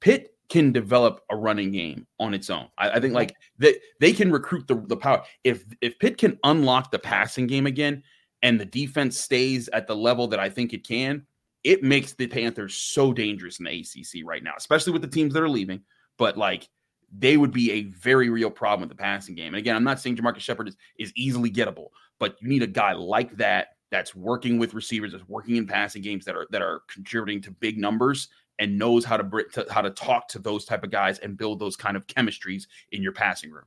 Pitt 0.00 0.34
can 0.50 0.72
develop 0.72 1.20
a 1.30 1.36
running 1.36 1.70
game 1.70 2.06
on 2.18 2.34
its 2.34 2.50
own. 2.50 2.66
I, 2.76 2.90
I 2.90 3.00
think 3.00 3.14
like 3.14 3.34
that 3.58 3.76
they, 4.00 4.08
they 4.08 4.12
can 4.12 4.32
recruit 4.32 4.66
the, 4.66 4.82
the 4.86 4.96
power. 4.96 5.22
If 5.44 5.64
if 5.80 5.98
Pitt 5.98 6.18
can 6.18 6.38
unlock 6.44 6.90
the 6.90 6.98
passing 6.98 7.46
game 7.46 7.66
again, 7.66 8.02
and 8.42 8.60
the 8.60 8.64
defense 8.64 9.18
stays 9.18 9.68
at 9.72 9.86
the 9.86 9.96
level 9.96 10.28
that 10.28 10.40
I 10.40 10.48
think 10.48 10.72
it 10.72 10.86
can, 10.86 11.26
it 11.64 11.82
makes 11.82 12.14
the 12.14 12.26
Panthers 12.26 12.74
so 12.74 13.12
dangerous 13.12 13.58
in 13.58 13.64
the 13.66 13.80
ACC 13.80 14.24
right 14.24 14.42
now, 14.42 14.54
especially 14.56 14.92
with 14.92 15.02
the 15.02 15.08
teams 15.08 15.34
that 15.34 15.42
are 15.42 15.48
leaving. 15.48 15.82
But 16.16 16.36
like 16.36 16.68
they 17.16 17.36
would 17.36 17.52
be 17.52 17.72
a 17.72 17.82
very 17.84 18.28
real 18.30 18.50
problem 18.50 18.88
with 18.88 18.96
the 18.96 19.02
passing 19.02 19.34
game. 19.34 19.48
And 19.48 19.56
again, 19.56 19.76
I'm 19.76 19.84
not 19.84 20.00
saying 20.00 20.16
JaMarcus 20.16 20.40
Shephard 20.40 20.68
is, 20.68 20.76
is 20.98 21.12
easily 21.16 21.50
gettable, 21.50 21.88
but 22.18 22.40
you 22.40 22.48
need 22.48 22.62
a 22.62 22.68
guy 22.68 22.92
like 22.92 23.36
that 23.36 23.68
that's 23.90 24.14
working 24.14 24.58
with 24.58 24.74
receivers, 24.74 25.12
that's 25.12 25.28
working 25.28 25.56
in 25.56 25.66
passing 25.66 26.02
games 26.02 26.24
that 26.24 26.36
are 26.36 26.46
that 26.50 26.62
are 26.62 26.82
contributing 26.88 27.42
to 27.42 27.50
big 27.50 27.78
numbers 27.78 28.28
and 28.60 28.78
knows 28.78 29.04
how 29.04 29.16
to, 29.16 29.44
to 29.52 29.66
how 29.70 29.80
to 29.80 29.90
talk 29.90 30.28
to 30.28 30.38
those 30.38 30.64
type 30.64 30.84
of 30.84 30.90
guys 30.90 31.18
and 31.18 31.36
build 31.36 31.58
those 31.58 31.76
kind 31.76 31.96
of 31.96 32.06
chemistries 32.06 32.66
in 32.92 33.02
your 33.02 33.12
passing 33.12 33.50
room. 33.50 33.64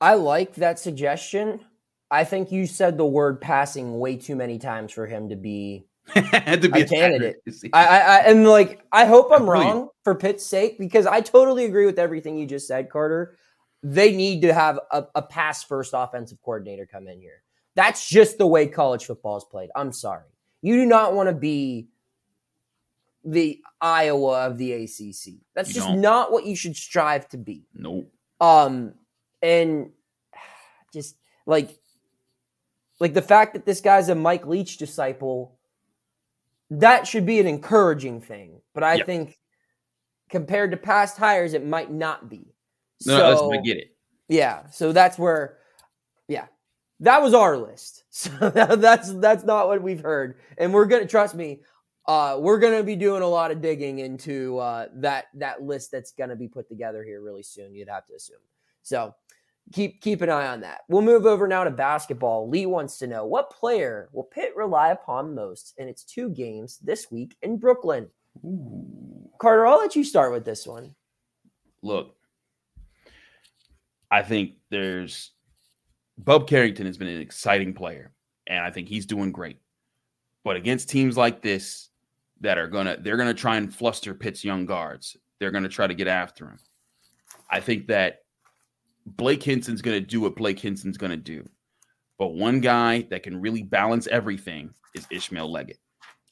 I 0.00 0.14
like 0.14 0.54
that 0.56 0.78
suggestion. 0.78 1.60
I 2.10 2.24
think 2.24 2.50
you 2.50 2.66
said 2.66 2.96
the 2.96 3.06
word 3.06 3.40
passing 3.40 3.98
way 3.98 4.16
too 4.16 4.34
many 4.36 4.58
times 4.58 4.92
for 4.92 5.06
him 5.06 5.28
to 5.28 5.36
be 5.36 5.86
to 6.14 6.68
be 6.72 6.82
a 6.82 6.88
candidate. 6.88 7.36
I, 7.74 7.84
I, 7.86 7.98
I 7.98 8.18
and 8.20 8.46
like 8.48 8.80
I 8.92 9.04
hope 9.04 9.28
I'm 9.30 9.48
Really? 9.48 9.64
wrong 9.66 9.88
for 10.04 10.14
Pitt's 10.14 10.44
sake 10.46 10.78
because 10.78 11.06
I 11.06 11.20
totally 11.20 11.64
agree 11.66 11.84
with 11.86 11.98
everything 11.98 12.38
you 12.38 12.46
just 12.46 12.66
said, 12.66 12.88
Carter. 12.90 13.36
They 13.82 14.16
need 14.16 14.42
to 14.42 14.52
have 14.52 14.80
a, 14.90 15.04
a 15.14 15.22
pass 15.22 15.62
first 15.62 15.92
offensive 15.94 16.38
coordinator 16.42 16.86
come 16.90 17.06
in 17.08 17.20
here. 17.20 17.42
That's 17.76 18.08
just 18.08 18.38
the 18.38 18.46
way 18.46 18.66
college 18.66 19.04
football 19.04 19.36
is 19.36 19.44
played. 19.44 19.70
I'm 19.76 19.92
sorry. 19.92 20.24
You 20.62 20.74
do 20.76 20.86
not 20.86 21.14
want 21.14 21.28
to 21.28 21.34
be 21.34 21.88
the 23.24 23.60
Iowa 23.80 24.46
of 24.46 24.58
the 24.58 24.72
ACC. 24.72 25.34
That's 25.54 25.68
You 25.68 25.74
just 25.74 25.86
don't. 25.88 26.00
not 26.00 26.32
what 26.32 26.44
you 26.46 26.56
should 26.56 26.74
strive 26.76 27.28
to 27.28 27.36
be. 27.38 27.66
nope. 27.74 28.10
Um, 28.40 28.94
and 29.42 29.90
just 30.92 31.16
like, 31.46 31.78
like 33.00 33.14
the 33.14 33.22
fact 33.22 33.54
that 33.54 33.64
this 33.64 33.80
guy's 33.80 34.08
a 34.08 34.14
Mike 34.14 34.46
Leach 34.46 34.76
disciple, 34.76 35.58
that 36.70 37.06
should 37.06 37.24
be 37.26 37.40
an 37.40 37.46
encouraging 37.46 38.20
thing. 38.20 38.60
But 38.74 38.82
I 38.84 38.96
Yeah. 38.96 39.04
think 39.04 39.38
compared 40.28 40.70
to 40.72 40.76
past 40.76 41.16
hires, 41.16 41.54
it 41.54 41.64
might 41.64 41.90
not 41.90 42.28
be. 42.28 42.54
No, 43.06 43.34
so 43.34 43.52
I 43.52 43.58
get 43.58 43.76
it. 43.78 43.96
yeah, 44.28 44.68
so 44.70 44.92
that's 44.92 45.18
where, 45.18 45.58
yeah, 46.26 46.46
that 47.00 47.22
was 47.22 47.34
our 47.34 47.56
list. 47.56 48.04
So 48.18 48.30
that's 48.50 49.12
that's 49.14 49.44
not 49.44 49.68
what 49.68 49.80
we've 49.80 50.00
heard, 50.00 50.40
and 50.56 50.74
we're 50.74 50.86
gonna 50.86 51.06
trust 51.06 51.36
me. 51.36 51.60
Uh, 52.06 52.36
we're 52.40 52.58
gonna 52.58 52.82
be 52.82 52.96
doing 52.96 53.22
a 53.22 53.28
lot 53.28 53.52
of 53.52 53.60
digging 53.60 54.00
into 54.00 54.58
uh, 54.58 54.88
that 54.94 55.26
that 55.34 55.62
list 55.62 55.92
that's 55.92 56.10
gonna 56.10 56.34
be 56.34 56.48
put 56.48 56.66
together 56.68 57.04
here 57.04 57.22
really 57.22 57.44
soon. 57.44 57.74
You'd 57.76 57.88
have 57.88 58.06
to 58.06 58.14
assume. 58.14 58.40
So 58.82 59.14
keep 59.72 60.00
keep 60.00 60.22
an 60.22 60.30
eye 60.30 60.48
on 60.48 60.60
that. 60.60 60.80
We'll 60.88 61.02
move 61.02 61.26
over 61.26 61.46
now 61.46 61.64
to 61.64 61.70
basketball. 61.70 62.48
Lee 62.48 62.66
wants 62.66 62.98
to 62.98 63.06
know 63.06 63.24
what 63.26 63.50
player 63.50 64.08
will 64.12 64.24
Pitt 64.24 64.56
rely 64.56 64.90
upon 64.90 65.34
most 65.34 65.74
in 65.78 65.88
its 65.88 66.04
two 66.04 66.30
games 66.30 66.78
this 66.78 67.10
week 67.10 67.36
in 67.42 67.58
Brooklyn. 67.58 68.08
Carter, 69.40 69.66
I'll 69.66 69.78
let 69.78 69.96
you 69.96 70.04
start 70.04 70.32
with 70.32 70.44
this 70.44 70.66
one. 70.66 70.94
Look, 71.82 72.14
I 74.10 74.22
think 74.22 74.54
there's 74.70 75.32
Bub 76.16 76.48
Carrington 76.48 76.86
has 76.86 76.98
been 76.98 77.08
an 77.08 77.20
exciting 77.20 77.74
player, 77.74 78.12
and 78.46 78.60
I 78.60 78.70
think 78.70 78.88
he's 78.88 79.06
doing 79.06 79.32
great. 79.32 79.60
But 80.44 80.56
against 80.56 80.88
teams 80.88 81.16
like 81.16 81.42
this 81.42 81.90
that 82.40 82.58
are 82.58 82.68
gonna 82.68 82.96
they're 83.00 83.16
gonna 83.16 83.34
try 83.34 83.56
and 83.56 83.74
fluster 83.74 84.14
Pitt's 84.14 84.44
young 84.44 84.66
guards. 84.66 85.16
They're 85.38 85.50
gonna 85.50 85.68
try 85.68 85.86
to 85.86 85.94
get 85.94 86.08
after 86.08 86.46
him. 86.46 86.58
I 87.50 87.60
think 87.60 87.88
that 87.88 88.20
Blake 89.16 89.42
Hinson's 89.42 89.82
gonna 89.82 90.00
do 90.00 90.20
what 90.20 90.36
Blake 90.36 90.58
Hinson's 90.58 90.98
gonna 90.98 91.16
do. 91.16 91.48
But 92.18 92.28
one 92.28 92.60
guy 92.60 93.02
that 93.10 93.22
can 93.22 93.40
really 93.40 93.62
balance 93.62 94.06
everything 94.08 94.70
is 94.94 95.06
Ishmael 95.10 95.50
Leggett 95.50 95.78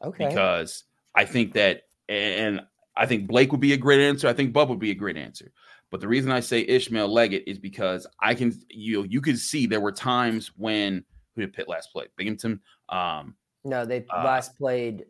Okay. 0.02 0.28
because 0.28 0.84
I 1.14 1.24
think 1.24 1.54
that, 1.54 1.82
and 2.08 2.60
I 2.96 3.06
think 3.06 3.28
Blake 3.28 3.52
would 3.52 3.60
be 3.60 3.72
a 3.72 3.76
great 3.76 4.00
answer. 4.00 4.26
I 4.28 4.32
think 4.32 4.52
Bub 4.52 4.68
would 4.68 4.80
be 4.80 4.90
a 4.90 4.94
great 4.94 5.16
answer. 5.16 5.52
But 5.90 6.00
the 6.00 6.08
reason 6.08 6.32
I 6.32 6.40
say 6.40 6.62
Ishmael 6.66 7.12
Leggett 7.12 7.44
is 7.46 7.58
because 7.58 8.06
I 8.20 8.34
can, 8.34 8.52
you 8.68 8.98
know, 8.98 9.02
you 9.04 9.20
could 9.20 9.38
see 9.38 9.66
there 9.66 9.80
were 9.80 9.92
times 9.92 10.50
when 10.56 11.04
who 11.34 11.42
did 11.42 11.52
Pitt 11.52 11.68
last 11.68 11.92
play? 11.92 12.06
Binghamton, 12.16 12.60
um, 12.88 13.36
no, 13.64 13.84
they 13.84 14.04
uh, 14.10 14.24
last 14.24 14.56
played 14.58 15.04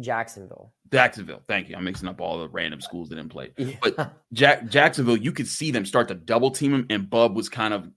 Jacksonville. 0.00 0.72
Jacksonville. 0.90 1.42
Thank 1.48 1.68
you. 1.68 1.76
I'm 1.76 1.84
mixing 1.84 2.08
up 2.08 2.20
all 2.20 2.38
the 2.38 2.48
random 2.48 2.80
schools 2.80 3.08
that 3.08 3.16
didn't 3.16 3.30
play. 3.30 3.52
Yeah. 3.56 3.74
But 3.82 4.12
Jack 4.32 4.68
Jacksonville, 4.68 5.16
you 5.16 5.32
could 5.32 5.48
see 5.48 5.70
them 5.70 5.84
start 5.84 6.08
to 6.08 6.14
double 6.14 6.50
team 6.50 6.74
him, 6.74 6.86
and 6.90 7.08
Bub 7.08 7.36
was 7.36 7.48
kind 7.48 7.74
of 7.74 7.90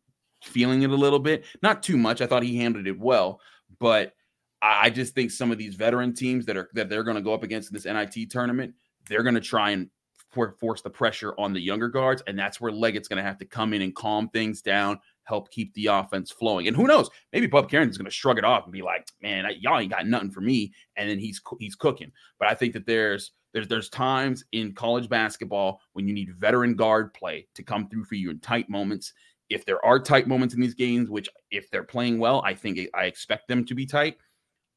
feeling 0.44 0.82
it 0.82 0.90
a 0.90 0.96
little 0.96 1.20
bit. 1.20 1.46
Not 1.62 1.84
too 1.84 1.98
much. 1.98 2.22
I 2.22 2.28
thought 2.28 2.44
he 2.44 2.58
handled 2.58 2.88
it 2.88 3.00
well, 3.00 3.40
but 3.80 4.14
I 4.62 4.88
I 4.88 4.90
just 4.90 5.16
think 5.16 5.32
some 5.32 5.52
of 5.52 5.58
these 5.58 5.76
veteran 5.76 6.14
teams 6.14 6.46
that 6.46 6.58
are 6.58 6.70
that 6.74 6.90
they're 6.90 7.04
going 7.04 7.16
to 7.16 7.22
go 7.22 7.34
up 7.34 7.44
against 7.44 7.72
in 7.72 7.76
this 7.76 7.86
NIT 7.86 8.30
tournament, 8.30 8.74
they're 9.08 9.24
going 9.24 9.36
to 9.36 9.42
try 9.42 9.72
and 9.72 9.90
for, 10.32 10.56
force 10.60 10.82
the 10.82 10.90
pressure 10.90 11.34
on 11.38 11.54
the 11.54 11.60
younger 11.60 11.90
guards, 11.90 12.24
and 12.28 12.38
that's 12.38 12.62
where 12.62 12.72
Leggett's 12.72 13.08
going 13.08 13.18
to 13.18 13.28
have 13.28 13.38
to 13.40 13.46
come 13.46 13.74
in 13.74 13.82
and 13.82 13.94
calm 13.94 14.30
things 14.30 14.62
down, 14.62 15.00
help 15.24 15.52
keep 15.52 15.74
the 15.74 15.88
offense 15.88 16.32
flowing. 16.32 16.68
And 16.68 16.76
who 16.76 16.88
knows? 16.88 17.10
Maybe 17.34 17.48
Bub 17.48 17.70
Carrington's 17.70 17.98
going 17.98 18.06
to 18.06 18.12
shrug 18.12 18.38
it 18.38 18.44
off 18.44 18.64
and 18.64 18.74
be 18.74 18.82
like, 18.82 19.08
"Man, 19.22 19.46
y'all 19.60 19.80
ain't 19.80 19.92
got 19.92 20.08
nothing 20.08 20.32
for 20.32 20.42
me," 20.42 20.74
and 20.96 21.10
then 21.10 21.20
he's 21.20 21.42
he's 21.60 21.76
cooking. 21.76 22.12
But 22.40 22.50
I 22.50 22.56
think 22.56 22.74
that 22.74 22.86
there's 22.86 23.32
there's 23.54 23.68
there's 23.68 23.90
times 23.90 24.44
in 24.52 24.74
college 24.74 25.10
basketball 25.10 25.82
when 25.94 26.08
you 26.08 26.14
need 26.14 26.36
veteran 26.38 26.76
guard 26.76 27.14
play 27.14 27.48
to 27.56 27.64
come 27.64 27.88
through 27.90 28.06
for 28.06 28.16
you 28.16 28.30
in 28.30 28.40
tight 28.40 28.70
moments. 28.70 29.14
If 29.50 29.66
there 29.66 29.84
are 29.86 30.00
tight 30.00 30.28
moments 30.28 30.56
in 30.56 30.62
these 30.62 30.74
games, 30.74 31.10
which 31.10 31.30
if 31.50 31.70
they're 31.70 31.84
playing 31.84 32.20
well, 32.20 32.42
I 32.46 32.54
think 32.54 32.80
I 32.94 33.04
expect 33.06 33.48
them 33.48 33.66
to 33.66 33.76
be 33.76 33.86
tight. 33.86 34.18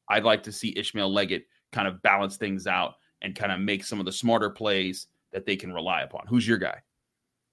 I'd 0.09 0.25
like 0.25 0.43
to 0.43 0.51
see 0.51 0.73
Ishmael 0.75 1.11
Leggett 1.11 1.45
kind 1.71 1.87
of 1.87 2.01
balance 2.01 2.37
things 2.37 2.67
out 2.67 2.95
and 3.21 3.35
kind 3.35 3.51
of 3.51 3.59
make 3.59 3.83
some 3.83 3.99
of 3.99 4.05
the 4.05 4.11
smarter 4.11 4.49
plays 4.49 5.07
that 5.31 5.45
they 5.45 5.55
can 5.55 5.73
rely 5.73 6.01
upon. 6.01 6.27
Who's 6.27 6.47
your 6.47 6.57
guy? 6.57 6.81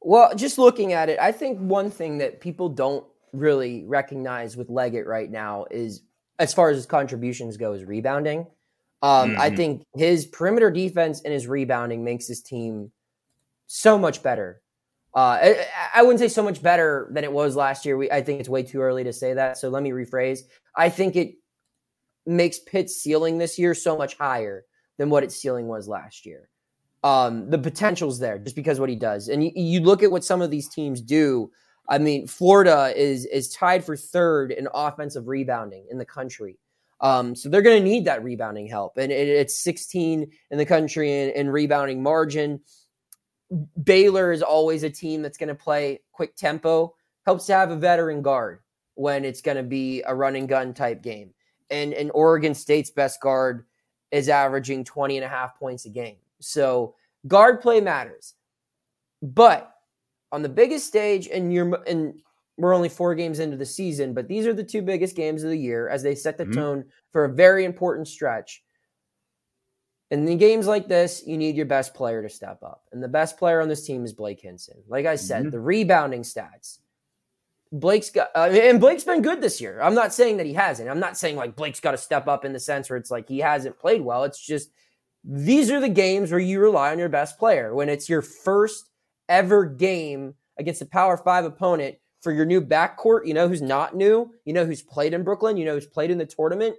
Well, 0.04 0.34
just 0.34 0.58
looking 0.58 0.92
at 0.92 1.08
it, 1.08 1.18
I 1.20 1.32
think 1.32 1.58
one 1.58 1.90
thing 1.90 2.18
that 2.18 2.40
people 2.40 2.68
don't 2.68 3.04
really 3.32 3.84
recognize 3.84 4.56
with 4.56 4.68
Leggett 4.68 5.06
right 5.06 5.30
now 5.30 5.66
is, 5.70 6.02
as 6.38 6.52
far 6.52 6.70
as 6.70 6.76
his 6.76 6.86
contributions 6.86 7.56
go, 7.56 7.72
is 7.72 7.84
rebounding. 7.84 8.46
Um, 9.02 9.34
I 9.38 9.50
Mhm. 9.50 9.56
think 9.56 9.82
his 9.94 10.26
perimeter 10.26 10.70
defense 10.70 11.22
and 11.22 11.32
his 11.32 11.46
rebounding 11.46 12.04
makes 12.04 12.26
his 12.26 12.42
team 12.42 12.92
so 13.66 13.98
much 13.98 14.22
better. 14.22 14.60
Uh, 15.14 15.38
I, 15.42 15.68
I 15.96 16.02
wouldn't 16.02 16.20
say 16.20 16.28
so 16.28 16.42
much 16.42 16.62
better 16.62 17.08
than 17.12 17.24
it 17.24 17.32
was 17.32 17.54
last 17.56 17.84
year. 17.84 17.96
We, 17.96 18.10
I 18.10 18.22
think 18.22 18.40
it's 18.40 18.48
way 18.48 18.62
too 18.62 18.80
early 18.80 19.04
to 19.04 19.12
say 19.12 19.34
that. 19.34 19.58
So 19.58 19.68
let 19.68 19.82
me 19.82 19.90
rephrase. 19.90 20.40
I 20.76 20.88
think 20.88 21.16
it 21.16 21.34
makes 22.24 22.58
Pitt's 22.58 22.96
ceiling 22.96 23.38
this 23.38 23.58
year 23.58 23.74
so 23.74 23.96
much 23.96 24.16
higher 24.16 24.64
than 24.98 25.10
what 25.10 25.24
its 25.24 25.36
ceiling 25.36 25.68
was 25.68 25.88
last 25.88 26.24
year. 26.24 26.48
Um, 27.04 27.50
the 27.50 27.58
potential's 27.58 28.20
there 28.20 28.38
just 28.38 28.54
because 28.54 28.78
what 28.78 28.88
he 28.88 28.94
does. 28.94 29.28
And 29.28 29.42
you, 29.42 29.50
you 29.54 29.80
look 29.80 30.02
at 30.02 30.12
what 30.12 30.24
some 30.24 30.40
of 30.40 30.50
these 30.50 30.68
teams 30.68 31.00
do. 31.00 31.50
I 31.88 31.98
mean, 31.98 32.28
Florida 32.28 32.92
is 32.96 33.26
is 33.26 33.48
tied 33.48 33.84
for 33.84 33.96
third 33.96 34.52
in 34.52 34.68
offensive 34.72 35.26
rebounding 35.26 35.86
in 35.90 35.98
the 35.98 36.04
country. 36.04 36.58
Um, 37.00 37.34
so 37.34 37.48
they're 37.48 37.62
going 37.62 37.82
to 37.82 37.88
need 37.88 38.04
that 38.04 38.22
rebounding 38.22 38.68
help, 38.68 38.96
and 38.96 39.10
it, 39.10 39.28
it's 39.28 39.58
16 39.58 40.30
in 40.52 40.58
the 40.58 40.64
country 40.64 41.12
in, 41.12 41.30
in 41.30 41.50
rebounding 41.50 42.00
margin. 42.00 42.60
Baylor 43.82 44.30
is 44.30 44.40
always 44.40 44.84
a 44.84 44.90
team 44.90 45.20
that's 45.20 45.36
going 45.36 45.48
to 45.48 45.54
play 45.54 46.00
quick 46.12 46.36
tempo. 46.36 46.94
Helps 47.26 47.46
to 47.46 47.54
have 47.54 47.72
a 47.72 47.76
veteran 47.76 48.22
guard 48.22 48.60
when 48.94 49.24
it's 49.24 49.42
going 49.42 49.56
to 49.56 49.62
be 49.62 50.02
a 50.06 50.14
run 50.14 50.36
and 50.36 50.48
gun 50.48 50.72
type 50.72 51.02
game. 51.02 51.34
And 51.70 51.92
and 51.92 52.12
Oregon 52.14 52.54
State's 52.54 52.90
best 52.90 53.20
guard 53.20 53.66
is 54.12 54.28
averaging 54.28 54.84
20 54.84 55.16
and 55.16 55.24
a 55.24 55.28
half 55.28 55.58
points 55.58 55.86
a 55.86 55.88
game. 55.88 56.16
So 56.42 56.94
guard 57.26 57.61
play 57.61 57.81
matters. 57.81 58.35
But 59.22 59.72
on 60.33 60.42
the 60.42 60.48
biggest 60.48 60.87
stage, 60.87 61.28
and 61.28 61.52
you're 61.52 61.83
and 61.87 62.20
we're 62.59 62.74
only 62.74 62.88
four 62.88 63.14
games 63.14 63.38
into 63.38 63.57
the 63.57 63.66
season, 63.66 64.12
but 64.12 64.28
these 64.28 64.46
are 64.46 64.52
the 64.52 64.64
two 64.64 64.83
biggest 64.83 65.16
games 65.16 65.42
of 65.42 65.50
the 65.50 65.59
year 65.59 65.88
as 65.88 66.02
they 66.02 66.14
set 66.14 66.37
the 66.37 66.44
Mhm. 66.44 66.55
tone 66.55 66.85
for 67.11 67.24
a 67.24 67.28
very 67.33 67.64
important 67.64 68.07
stretch. 68.07 68.62
And 70.11 70.20
in 70.20 70.26
the 70.26 70.37
games 70.37 70.66
like 70.66 70.88
this, 70.88 71.26
you 71.26 71.38
need 71.38 71.57
your 71.57 71.64
best 71.66 71.94
player 71.94 72.22
to 72.22 72.28
step 72.28 72.62
up. 72.62 72.87
And 72.92 73.02
the 73.02 73.09
best 73.09 73.38
player 73.38 73.62
on 73.62 73.68
this 73.68 73.87
team 73.87 74.05
is 74.05 74.12
Blake 74.12 74.40
Hinson. 74.40 74.83
Like 74.87 75.07
I 75.07 75.16
said, 75.16 75.46
Mhm. 75.46 75.50
the 75.52 75.61
rebounding 75.61 76.22
stats. 76.22 76.81
Blake's 77.72 78.11
got, 78.11 78.31
uh, 78.35 78.50
and 78.50 78.78
Blake's 78.78 79.05
been 79.05 79.22
good 79.22 79.40
this 79.40 79.59
year. 79.59 79.81
I'm 79.81 79.94
not 79.94 80.12
saying 80.12 80.37
that 80.37 80.44
he 80.44 80.52
hasn't. 80.52 80.90
I'm 80.90 81.00
not 81.00 81.16
saying 81.16 81.37
like 81.37 81.57
Blake's 81.57 81.81
got 81.81 81.92
to 81.92 81.96
step 81.96 82.28
up 82.28 82.44
in 82.44 82.52
the 82.52 82.61
sense 82.61 82.90
where 82.90 82.98
it's 82.98 83.11
like 83.11 83.26
he 83.26 83.38
hasn't 83.38 83.78
played 83.78 84.02
well. 84.02 84.24
It's 84.24 84.38
just 84.38 84.70
these 85.24 85.70
are 85.70 85.80
the 85.80 85.88
games 85.88 86.30
where 86.30 86.40
you 86.40 86.61
rely 86.61 86.90
on 86.92 86.98
your 86.98 87.08
best 87.08 87.38
player 87.38 87.74
when 87.74 87.88
it's 87.88 88.08
your 88.08 88.22
first 88.22 88.90
ever 89.28 89.64
game 89.64 90.35
against 90.58 90.82
a 90.82 90.87
Power 90.87 91.16
Five 91.16 91.44
opponent 91.44 91.96
for 92.20 92.32
your 92.32 92.44
new 92.44 92.61
backcourt. 92.61 93.26
You 93.26 93.35
know 93.35 93.48
who's 93.48 93.62
not 93.62 93.94
new. 93.96 94.32
You 94.44 94.52
know 94.52 94.64
who's 94.64 94.82
played 94.82 95.14
in 95.14 95.22
Brooklyn. 95.22 95.56
You 95.56 95.64
know 95.64 95.74
who's 95.74 95.87
played 95.87 96.11
in 96.11 96.18
the 96.18 96.26
tournament. 96.26 96.76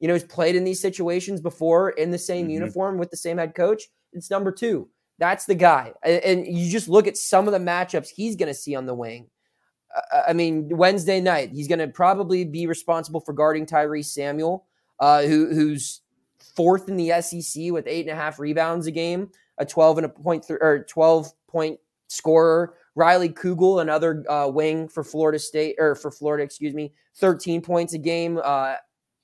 You 0.00 0.08
know 0.08 0.14
who's 0.14 0.24
played 0.24 0.56
in 0.56 0.64
these 0.64 0.80
situations 0.80 1.40
before 1.40 1.90
in 1.90 2.10
the 2.10 2.18
same 2.18 2.48
Mhm. 2.48 2.52
uniform 2.52 2.98
with 2.98 3.10
the 3.10 3.16
same 3.16 3.38
head 3.38 3.54
coach. 3.54 3.84
It's 4.12 4.30
number 4.30 4.50
two. 4.52 4.88
That's 5.18 5.44
the 5.44 5.54
guy. 5.54 5.92
And 6.02 6.46
you 6.46 6.70
just 6.70 6.88
look 6.88 7.06
at 7.06 7.16
some 7.16 7.46
of 7.46 7.52
the 7.52 7.58
matchups 7.60 8.08
he's 8.08 8.34
going 8.34 8.48
to 8.48 8.54
see 8.54 8.74
on 8.74 8.86
the 8.86 8.94
wing. 8.94 9.30
Uh, 9.94 10.22
I 10.28 10.32
mean, 10.32 10.76
Wednesday 10.76 11.20
night, 11.20 11.50
he's 11.52 11.68
going 11.68 11.78
to 11.78 11.86
probably 11.88 12.44
be 12.44 12.66
responsible 12.66 13.20
for 13.20 13.32
guarding 13.32 13.66
Tyrese 13.66 14.06
Samuel, 14.06 14.66
uh, 14.98 15.22
who, 15.22 15.54
who's 15.54 16.00
fourth 16.56 16.88
in 16.88 16.96
the 16.96 17.20
SEC 17.20 17.70
with 17.70 17.86
eight 17.86 18.06
and 18.06 18.16
a 18.16 18.20
half 18.20 18.38
rebounds 18.38 18.86
a 18.86 18.90
game, 18.90 19.30
a 19.58 19.66
12 19.66 19.98
and 19.98 20.06
a 20.06 20.08
point 20.08 20.46
th- 20.46 20.58
or 20.60 20.84
12 20.88 21.32
point 21.48 21.78
scorer. 22.08 22.74
Riley 22.94 23.30
Kugel, 23.30 23.80
another 23.80 24.24
uh, 24.28 24.48
wing 24.48 24.88
for 24.88 25.02
Florida 25.02 25.38
State 25.38 25.76
or 25.78 25.94
for 25.94 26.10
Florida, 26.10 26.44
excuse 26.44 26.74
me, 26.74 26.92
13 27.16 27.62
points 27.62 27.94
a 27.94 27.98
game, 27.98 28.38
uh, 28.42 28.74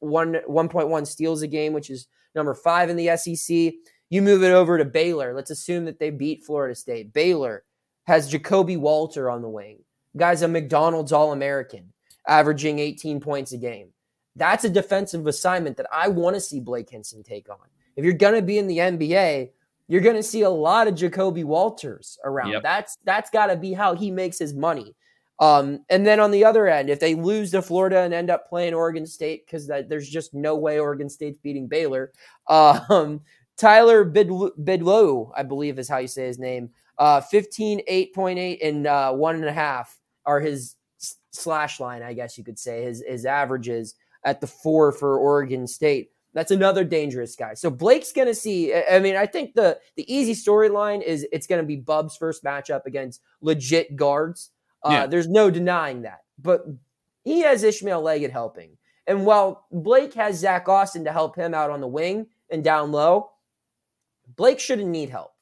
one 0.01 0.37
1.1 0.49 1.07
steals 1.07 1.43
a 1.43 1.47
game, 1.47 1.73
which 1.73 1.91
is 1.91 2.07
number 2.35 2.55
five 2.55 2.89
in 2.89 2.97
the 2.97 3.17
SEC. 3.17 3.75
You 4.11 4.23
move 4.23 4.43
it 4.43 4.53
over 4.53 4.79
to 4.79 4.85
Baylor. 4.87 5.35
Let's 5.35 5.51
assume 5.51 5.85
that 5.85 5.99
they 5.99 6.11
beat 6.11 6.45
Florida 6.45 6.75
State. 6.75 7.13
Baylor 7.13 7.65
has 8.07 8.33
Ja'Kobe 8.33 8.79
Walter 8.79 9.29
on 9.29 9.43
the 9.43 9.49
wing. 9.51 9.81
Guy's 10.17 10.41
a 10.41 10.49
McDonald's 10.49 11.13
All 11.13 11.33
American, 11.33 11.93
averaging 12.27 12.79
18 12.79 13.21
points 13.21 13.53
a 13.53 13.59
game. 13.59 13.91
That's 14.39 14.65
a 14.65 14.71
defensive 14.71 15.27
assignment 15.27 15.77
that 15.77 15.87
I 15.93 16.09
want 16.09 16.35
to 16.37 16.41
see 16.41 16.61
Blake 16.61 16.91
Hinson 16.91 17.23
take 17.23 17.51
on. 17.51 17.59
If 17.97 18.05
you're 18.05 18.15
going 18.15 18.35
to 18.35 18.43
be 18.43 18.59
in 18.59 18.67
the 18.67 18.79
NBA, 18.79 19.51
you're 19.89 20.01
going 20.03 20.17
to 20.17 20.23
see 20.23 20.43
a 20.43 20.51
lot 20.51 20.87
of 20.87 20.95
Ja'Kobe 20.95 21.45
Walters 21.45 22.19
around. 22.25 22.53
Yep. 22.53 22.63
That's 22.63 22.99
that's 23.05 23.31
got 23.31 23.47
to 23.47 23.57
be 23.57 23.73
how 23.73 23.95
he 23.95 24.11
makes 24.11 24.39
his 24.39 24.55
money. 24.55 24.95
Um, 25.41 25.85
and 25.89 26.07
then 26.07 26.21
on 26.21 26.31
the 26.31 26.45
other 26.45 26.67
end, 26.69 26.91
if 26.91 27.01
they 27.01 27.15
lose 27.15 27.53
to 27.53 27.63
Florida 27.63 28.01
and 28.01 28.13
end 28.13 28.29
up 28.29 28.49
playing 28.49 28.75
Oregon 28.75 29.07
State, 29.07 29.47
because 29.47 29.67
there's 29.67 30.09
just 30.09 30.35
no 30.35 30.57
way 30.57 30.79
Oregon 30.79 31.09
State's 31.09 31.39
beating 31.39 31.69
Baylor, 31.69 32.13
um, 32.49 33.21
Tyler 33.57 34.05
Bidlow, 34.05 34.51
Bidlow, 34.63 35.33
I 35.37 35.43
believe 35.43 35.79
is 35.79 35.89
how 35.89 35.99
you 35.99 36.09
say 36.09 36.27
his 36.27 36.39
name, 36.39 36.71
uh, 36.99 37.21
15, 37.21 37.83
8.8, 37.89 38.59
and 38.63 38.87
uh, 38.87 39.13
one 39.13 39.37
and 39.37 39.45
a 39.45 39.53
half 39.53 39.97
are 40.27 40.41
his 40.41 40.77
slash 41.31 41.79
line, 41.81 42.03
I 42.03 42.13
guess 42.13 42.37
you 42.37 42.45
could 42.45 42.59
say, 42.59 42.83
his, 42.83 43.03
his 43.07 43.25
averages 43.25 43.95
at 44.25 44.41
the 44.41 44.47
four 44.47 44.93
for 44.93 45.19
Oregon 45.19 45.67
State. 45.67 46.11
That's 46.35 46.51
another 46.51 46.85
dangerous 46.85 47.35
guy. 47.35 47.55
So 47.55 47.71
Blake's 47.71 48.13
going 48.13 48.29
to 48.29 48.35
see. 48.35 48.73
I 48.75 48.99
mean, 49.01 49.17
I 49.17 49.27
think 49.27 49.55
the 49.55 49.79
the 49.97 50.13
easy 50.15 50.35
storyline 50.35 51.03
is 51.03 51.27
it's 51.33 51.47
going 51.47 51.61
to 51.61 51.67
be 51.67 51.77
Bub's 51.77 52.17
first 52.17 52.45
matchup 52.45 52.85
against 52.87 53.23
legit 53.41 53.97
guards. 53.97 54.51
Uh, 54.85 54.91
Yeah. 54.93 55.07
There's 55.07 55.29
no 55.29 55.51
denying 55.51 56.03
that. 56.03 56.21
But 56.41 56.67
he 57.25 57.41
has 57.41 57.63
Ishmael 57.65 58.03
Leggett 58.03 58.31
helping. 58.31 58.77
And 59.07 59.25
while 59.25 59.67
Blake 59.73 60.13
has 60.15 60.39
Zack 60.39 60.69
Austin 60.69 61.05
to 61.05 61.13
help 61.13 61.35
him 61.35 61.55
out 61.55 61.71
on 61.71 61.81
the 61.81 61.89
wing 61.89 62.27
and 62.51 62.63
down 62.63 62.93
low, 62.93 63.31
Blake 64.37 64.61
shouldn't 64.61 64.89
need 64.89 65.09
help. 65.09 65.33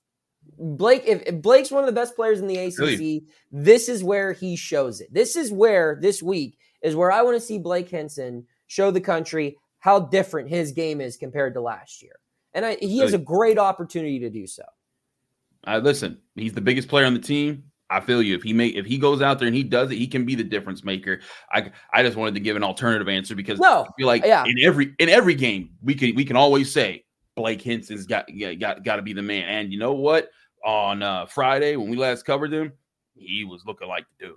Blake, 0.58 1.02
if, 1.04 1.22
if 1.26 1.42
Blake's 1.42 1.70
one 1.72 1.82
of 1.82 1.86
the 1.86 2.00
best 2.00 2.14
players 2.14 2.40
in 2.40 2.46
the 2.46 2.56
ACC, 2.56 2.78
Really? 2.78 3.24
this 3.50 3.88
is 3.88 4.04
where 4.04 4.32
he 4.32 4.54
shows 4.56 5.00
it. 5.00 5.12
This 5.12 5.34
is 5.36 5.50
where 5.52 5.98
this 6.00 6.22
week 6.22 6.58
is 6.80 6.94
where 6.94 7.10
I 7.10 7.22
want 7.22 7.36
to 7.36 7.40
see 7.40 7.58
Blake 7.58 7.88
Hinson 7.88 8.46
show 8.66 8.90
the 8.90 9.00
country 9.00 9.56
how 9.78 10.00
different 10.00 10.48
his 10.48 10.72
game 10.72 11.00
is 11.00 11.16
compared 11.16 11.54
to 11.54 11.60
last 11.60 12.02
year. 12.02 12.18
And 12.54 12.64
I, 12.64 12.76
he 12.76 12.98
has 12.98 13.12
a 13.12 13.18
great 13.18 13.58
opportunity 13.58 14.18
to 14.20 14.30
do 14.30 14.46
so. 14.46 14.62
Uh, 15.66 15.78
listen, 15.82 16.18
he's 16.34 16.54
the 16.54 16.60
biggest 16.60 16.88
player 16.88 17.04
on 17.04 17.14
the 17.14 17.20
team. 17.20 17.64
I 17.88 18.00
feel 18.00 18.22
you. 18.22 18.34
If 18.34 18.42
he 18.42 18.52
make 18.52 18.74
if 18.74 18.84
he 18.84 18.98
goes 18.98 19.22
out 19.22 19.38
there 19.38 19.46
and 19.46 19.56
he 19.56 19.62
does 19.62 19.90
it, 19.92 19.96
he 19.96 20.06
can 20.06 20.24
be 20.24 20.34
the 20.34 20.42
difference 20.42 20.82
maker. 20.82 21.20
I 21.52 21.70
I 21.92 22.02
just 22.02 22.16
wanted 22.16 22.34
to 22.34 22.40
give 22.40 22.56
an 22.56 22.64
alternative 22.64 23.08
answer 23.08 23.34
because 23.34 23.60
No, 23.60 23.84
I 23.84 23.88
feel 23.96 24.06
like 24.06 24.24
yeah. 24.24 24.44
in 24.44 24.56
every 24.62 24.94
in 24.98 25.08
every 25.08 25.34
game 25.34 25.70
we 25.82 25.94
can 25.94 26.14
we 26.14 26.24
can 26.24 26.36
always 26.36 26.72
say 26.72 27.04
Blake 27.36 27.62
Hinson's 27.62 28.06
got 28.06 28.26
got 28.58 28.82
got 28.82 28.96
to 28.96 29.02
be 29.02 29.12
the 29.12 29.22
man. 29.22 29.44
And 29.48 29.72
you 29.72 29.78
know 29.78 29.92
what? 29.92 30.30
On 30.64 31.02
uh, 31.02 31.26
Friday 31.26 31.76
when 31.76 31.88
we 31.88 31.96
last 31.96 32.24
covered 32.24 32.52
him, 32.52 32.72
he 33.14 33.44
was 33.44 33.62
looking 33.66 33.86
like 33.86 34.04
the 34.18 34.26
dude. 34.26 34.36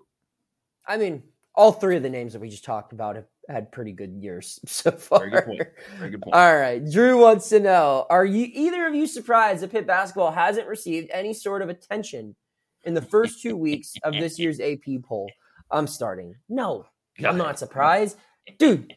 I 0.87 0.97
mean, 0.97 1.23
all 1.55 1.71
three 1.71 1.97
of 1.97 2.03
the 2.03 2.09
names 2.09 2.33
that 2.33 2.39
we 2.39 2.49
just 2.49 2.65
talked 2.65 2.93
about 2.93 3.15
have 3.15 3.25
had 3.49 3.71
pretty 3.71 3.91
good 3.91 4.13
years 4.13 4.59
so 4.65 4.91
far. 4.91 5.19
Very 5.19 5.31
good 5.31 5.45
point. 5.45 5.61
Very 5.97 6.09
good 6.11 6.21
point. 6.21 6.35
All 6.35 6.57
right. 6.57 6.83
Drew 6.89 7.19
wants 7.19 7.49
to 7.49 7.59
know 7.59 8.05
Are 8.09 8.25
you 8.25 8.47
either 8.53 8.87
of 8.87 8.95
you 8.95 9.07
surprised 9.07 9.61
that 9.63 9.71
Pitt 9.71 9.87
basketball 9.87 10.31
hasn't 10.31 10.67
received 10.67 11.09
any 11.11 11.33
sort 11.33 11.61
of 11.61 11.69
attention 11.69 12.35
in 12.83 12.93
the 12.93 13.01
first 13.01 13.41
two 13.41 13.57
weeks 13.57 13.93
of 14.03 14.13
this 14.13 14.39
year's 14.39 14.59
AP 14.59 15.03
poll? 15.03 15.29
I'm 15.71 15.87
starting. 15.87 16.35
No, 16.47 16.85
I'm 17.23 17.37
not 17.37 17.59
surprised. 17.59 18.17
Dude, 18.57 18.93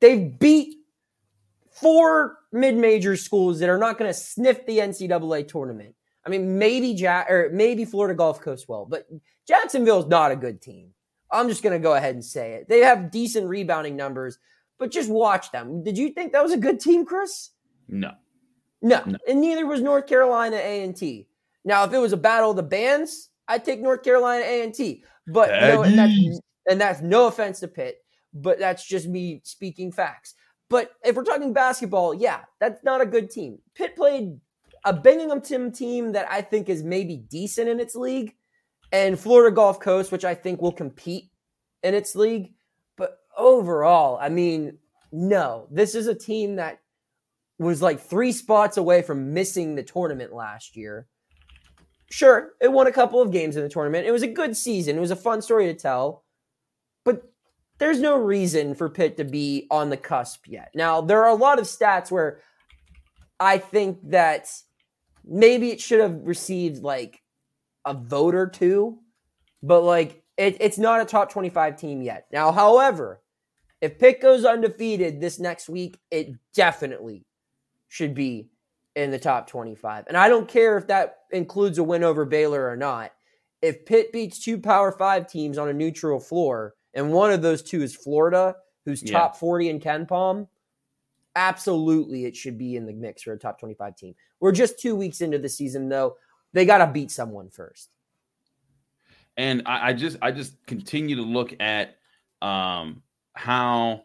they've 0.00 0.36
beat 0.38 0.76
four 1.70 2.38
mid-major 2.52 3.16
schools 3.16 3.60
that 3.60 3.68
are 3.68 3.78
not 3.78 3.98
going 3.98 4.08
to 4.08 4.18
sniff 4.18 4.66
the 4.66 4.78
NCAA 4.78 5.46
tournament. 5.46 5.94
I 6.24 6.28
mean, 6.28 6.58
maybe 6.58 6.94
Jack 6.94 7.30
or 7.30 7.50
maybe 7.52 7.84
Florida 7.84 8.14
Gulf 8.14 8.40
Coast 8.40 8.68
will, 8.68 8.86
but 8.86 9.06
Jacksonville 9.46 10.00
is 10.00 10.06
not 10.06 10.32
a 10.32 10.36
good 10.36 10.60
team. 10.60 10.90
I'm 11.30 11.48
just 11.48 11.62
going 11.62 11.72
to 11.72 11.82
go 11.82 11.94
ahead 11.94 12.14
and 12.14 12.24
say 12.24 12.54
it. 12.54 12.68
They 12.68 12.80
have 12.80 13.10
decent 13.10 13.48
rebounding 13.48 13.96
numbers, 13.96 14.38
but 14.78 14.90
just 14.90 15.10
watch 15.10 15.50
them. 15.52 15.82
Did 15.82 15.98
you 15.98 16.10
think 16.10 16.32
that 16.32 16.42
was 16.42 16.52
a 16.52 16.56
good 16.58 16.80
team, 16.80 17.04
Chris? 17.04 17.50
No. 17.88 18.12
No, 18.82 19.02
No. 19.06 19.18
and 19.26 19.40
neither 19.40 19.66
was 19.66 19.80
North 19.80 20.06
Carolina 20.06 20.56
A 20.56 20.84
and 20.84 20.94
T. 20.96 21.28
Now, 21.64 21.84
if 21.84 21.92
it 21.92 21.98
was 21.98 22.12
a 22.12 22.16
battle 22.16 22.50
of 22.50 22.56
the 22.56 22.62
bands, 22.62 23.30
I'd 23.48 23.64
take 23.64 23.80
North 23.80 24.02
Carolina 24.02 24.44
A 24.44 24.62
and 24.62 24.74
T. 24.74 25.02
But 25.26 25.48
no, 25.48 25.82
and 25.82 25.98
that's, 25.98 26.40
and 26.70 26.80
that's 26.80 27.00
no 27.00 27.26
offense 27.26 27.60
to 27.60 27.68
Pitt, 27.68 27.98
but 28.32 28.58
that's 28.58 28.86
just 28.86 29.08
me 29.08 29.40
speaking 29.44 29.90
facts. 29.90 30.34
But 30.68 30.92
if 31.04 31.16
we're 31.16 31.24
talking 31.24 31.52
basketball, 31.52 32.14
yeah, 32.14 32.40
that's 32.60 32.84
not 32.84 33.00
a 33.00 33.06
good 33.06 33.30
team. 33.30 33.58
Pitt 33.74 33.96
played 33.96 34.38
a 34.84 34.92
Binghamton 34.92 35.72
team 35.72 36.12
that 36.12 36.30
I 36.30 36.42
think 36.42 36.68
is 36.68 36.82
maybe 36.84 37.16
decent 37.16 37.68
in 37.68 37.80
its 37.80 37.96
league, 37.96 38.34
and 38.96 39.20
Florida 39.20 39.54
Gulf 39.54 39.78
Coast, 39.78 40.10
which 40.10 40.24
I 40.24 40.34
think 40.34 40.62
will 40.62 40.72
compete 40.72 41.30
in 41.82 41.94
its 41.94 42.16
league. 42.16 42.54
But 42.96 43.18
overall, 43.36 44.18
I 44.20 44.30
mean, 44.30 44.78
no, 45.12 45.68
this 45.70 45.94
is 45.94 46.06
a 46.06 46.14
team 46.14 46.56
that 46.56 46.80
was 47.58 47.82
like 47.82 48.00
three 48.00 48.32
spots 48.32 48.78
away 48.78 49.02
from 49.02 49.34
missing 49.34 49.74
the 49.74 49.82
tournament 49.82 50.32
last 50.32 50.76
year. 50.76 51.06
Sure, 52.10 52.52
it 52.60 52.72
won 52.72 52.86
a 52.86 52.92
couple 52.92 53.20
of 53.20 53.32
games 53.32 53.56
in 53.56 53.62
the 53.62 53.68
tournament. 53.68 54.06
It 54.06 54.12
was 54.12 54.22
a 54.22 54.28
good 54.28 54.56
season. 54.56 54.96
It 54.96 55.00
was 55.00 55.10
a 55.10 55.16
fun 55.16 55.42
story 55.42 55.66
to 55.66 55.74
tell. 55.74 56.24
But 57.04 57.22
there's 57.78 58.00
no 58.00 58.16
reason 58.16 58.74
for 58.74 58.88
Pitt 58.88 59.18
to 59.18 59.24
be 59.24 59.66
on 59.70 59.90
the 59.90 59.96
cusp 59.96 60.46
yet. 60.46 60.70
Now, 60.74 61.02
there 61.02 61.22
are 61.22 61.30
a 61.30 61.34
lot 61.34 61.58
of 61.58 61.66
stats 61.66 62.10
where 62.10 62.40
I 63.38 63.58
think 63.58 63.98
that 64.10 64.48
maybe 65.24 65.70
it 65.70 65.80
should 65.80 66.00
have 66.00 66.20
received 66.22 66.82
like 66.82 67.20
a 67.86 67.94
vote 67.94 68.34
or 68.34 68.46
two, 68.48 68.98
but 69.62 69.82
like 69.82 70.22
it, 70.36 70.56
it's 70.60 70.76
not 70.76 71.00
a 71.00 71.04
top 71.06 71.30
25 71.30 71.76
team 71.76 72.02
yet. 72.02 72.26
Now, 72.32 72.52
however, 72.52 73.22
if 73.80 73.98
Pitt 73.98 74.20
goes 74.20 74.44
undefeated 74.44 75.20
this 75.20 75.38
next 75.38 75.68
week, 75.68 75.98
it 76.10 76.32
definitely 76.54 77.24
should 77.88 78.14
be 78.14 78.50
in 78.96 79.10
the 79.10 79.18
top 79.18 79.46
25. 79.46 80.04
And 80.08 80.16
I 80.16 80.28
don't 80.28 80.48
care 80.48 80.76
if 80.76 80.88
that 80.88 81.18
includes 81.30 81.78
a 81.78 81.84
win 81.84 82.02
over 82.02 82.24
Baylor 82.24 82.68
or 82.68 82.76
not. 82.76 83.12
If 83.62 83.86
Pitt 83.86 84.12
beats 84.12 84.38
two 84.38 84.58
Power 84.58 84.92
Five 84.92 85.26
teams 85.28 85.56
on 85.58 85.68
a 85.68 85.72
neutral 85.72 86.20
floor, 86.20 86.74
and 86.94 87.12
one 87.12 87.30
of 87.32 87.42
those 87.42 87.62
two 87.62 87.82
is 87.82 87.94
Florida, 87.94 88.56
who's 88.84 89.02
Yeah. 89.02 89.12
top 89.12 89.36
40 89.36 89.68
in 89.70 89.80
KenPom, 89.80 90.48
absolutely 91.34 92.24
it 92.24 92.34
should 92.36 92.56
be 92.58 92.76
in 92.76 92.86
the 92.86 92.92
mix 92.92 93.22
for 93.22 93.32
a 93.32 93.38
top 93.38 93.58
25 93.58 93.96
team. 93.96 94.14
We're 94.40 94.52
just 94.52 94.78
two 94.78 94.94
weeks 94.96 95.20
into 95.20 95.38
the 95.38 95.48
season, 95.48 95.88
though. 95.88 96.16
They 96.56 96.64
got 96.64 96.78
to 96.78 96.86
beat 96.86 97.10
someone 97.10 97.50
first. 97.50 97.90
and 99.36 99.62
I, 99.66 99.88
I 99.88 99.92
just 99.92 100.16
I 100.22 100.30
just 100.30 100.54
continue 100.64 101.14
to 101.16 101.22
look 101.22 101.54
at 101.60 101.98
um 102.40 103.02
how 103.34 104.04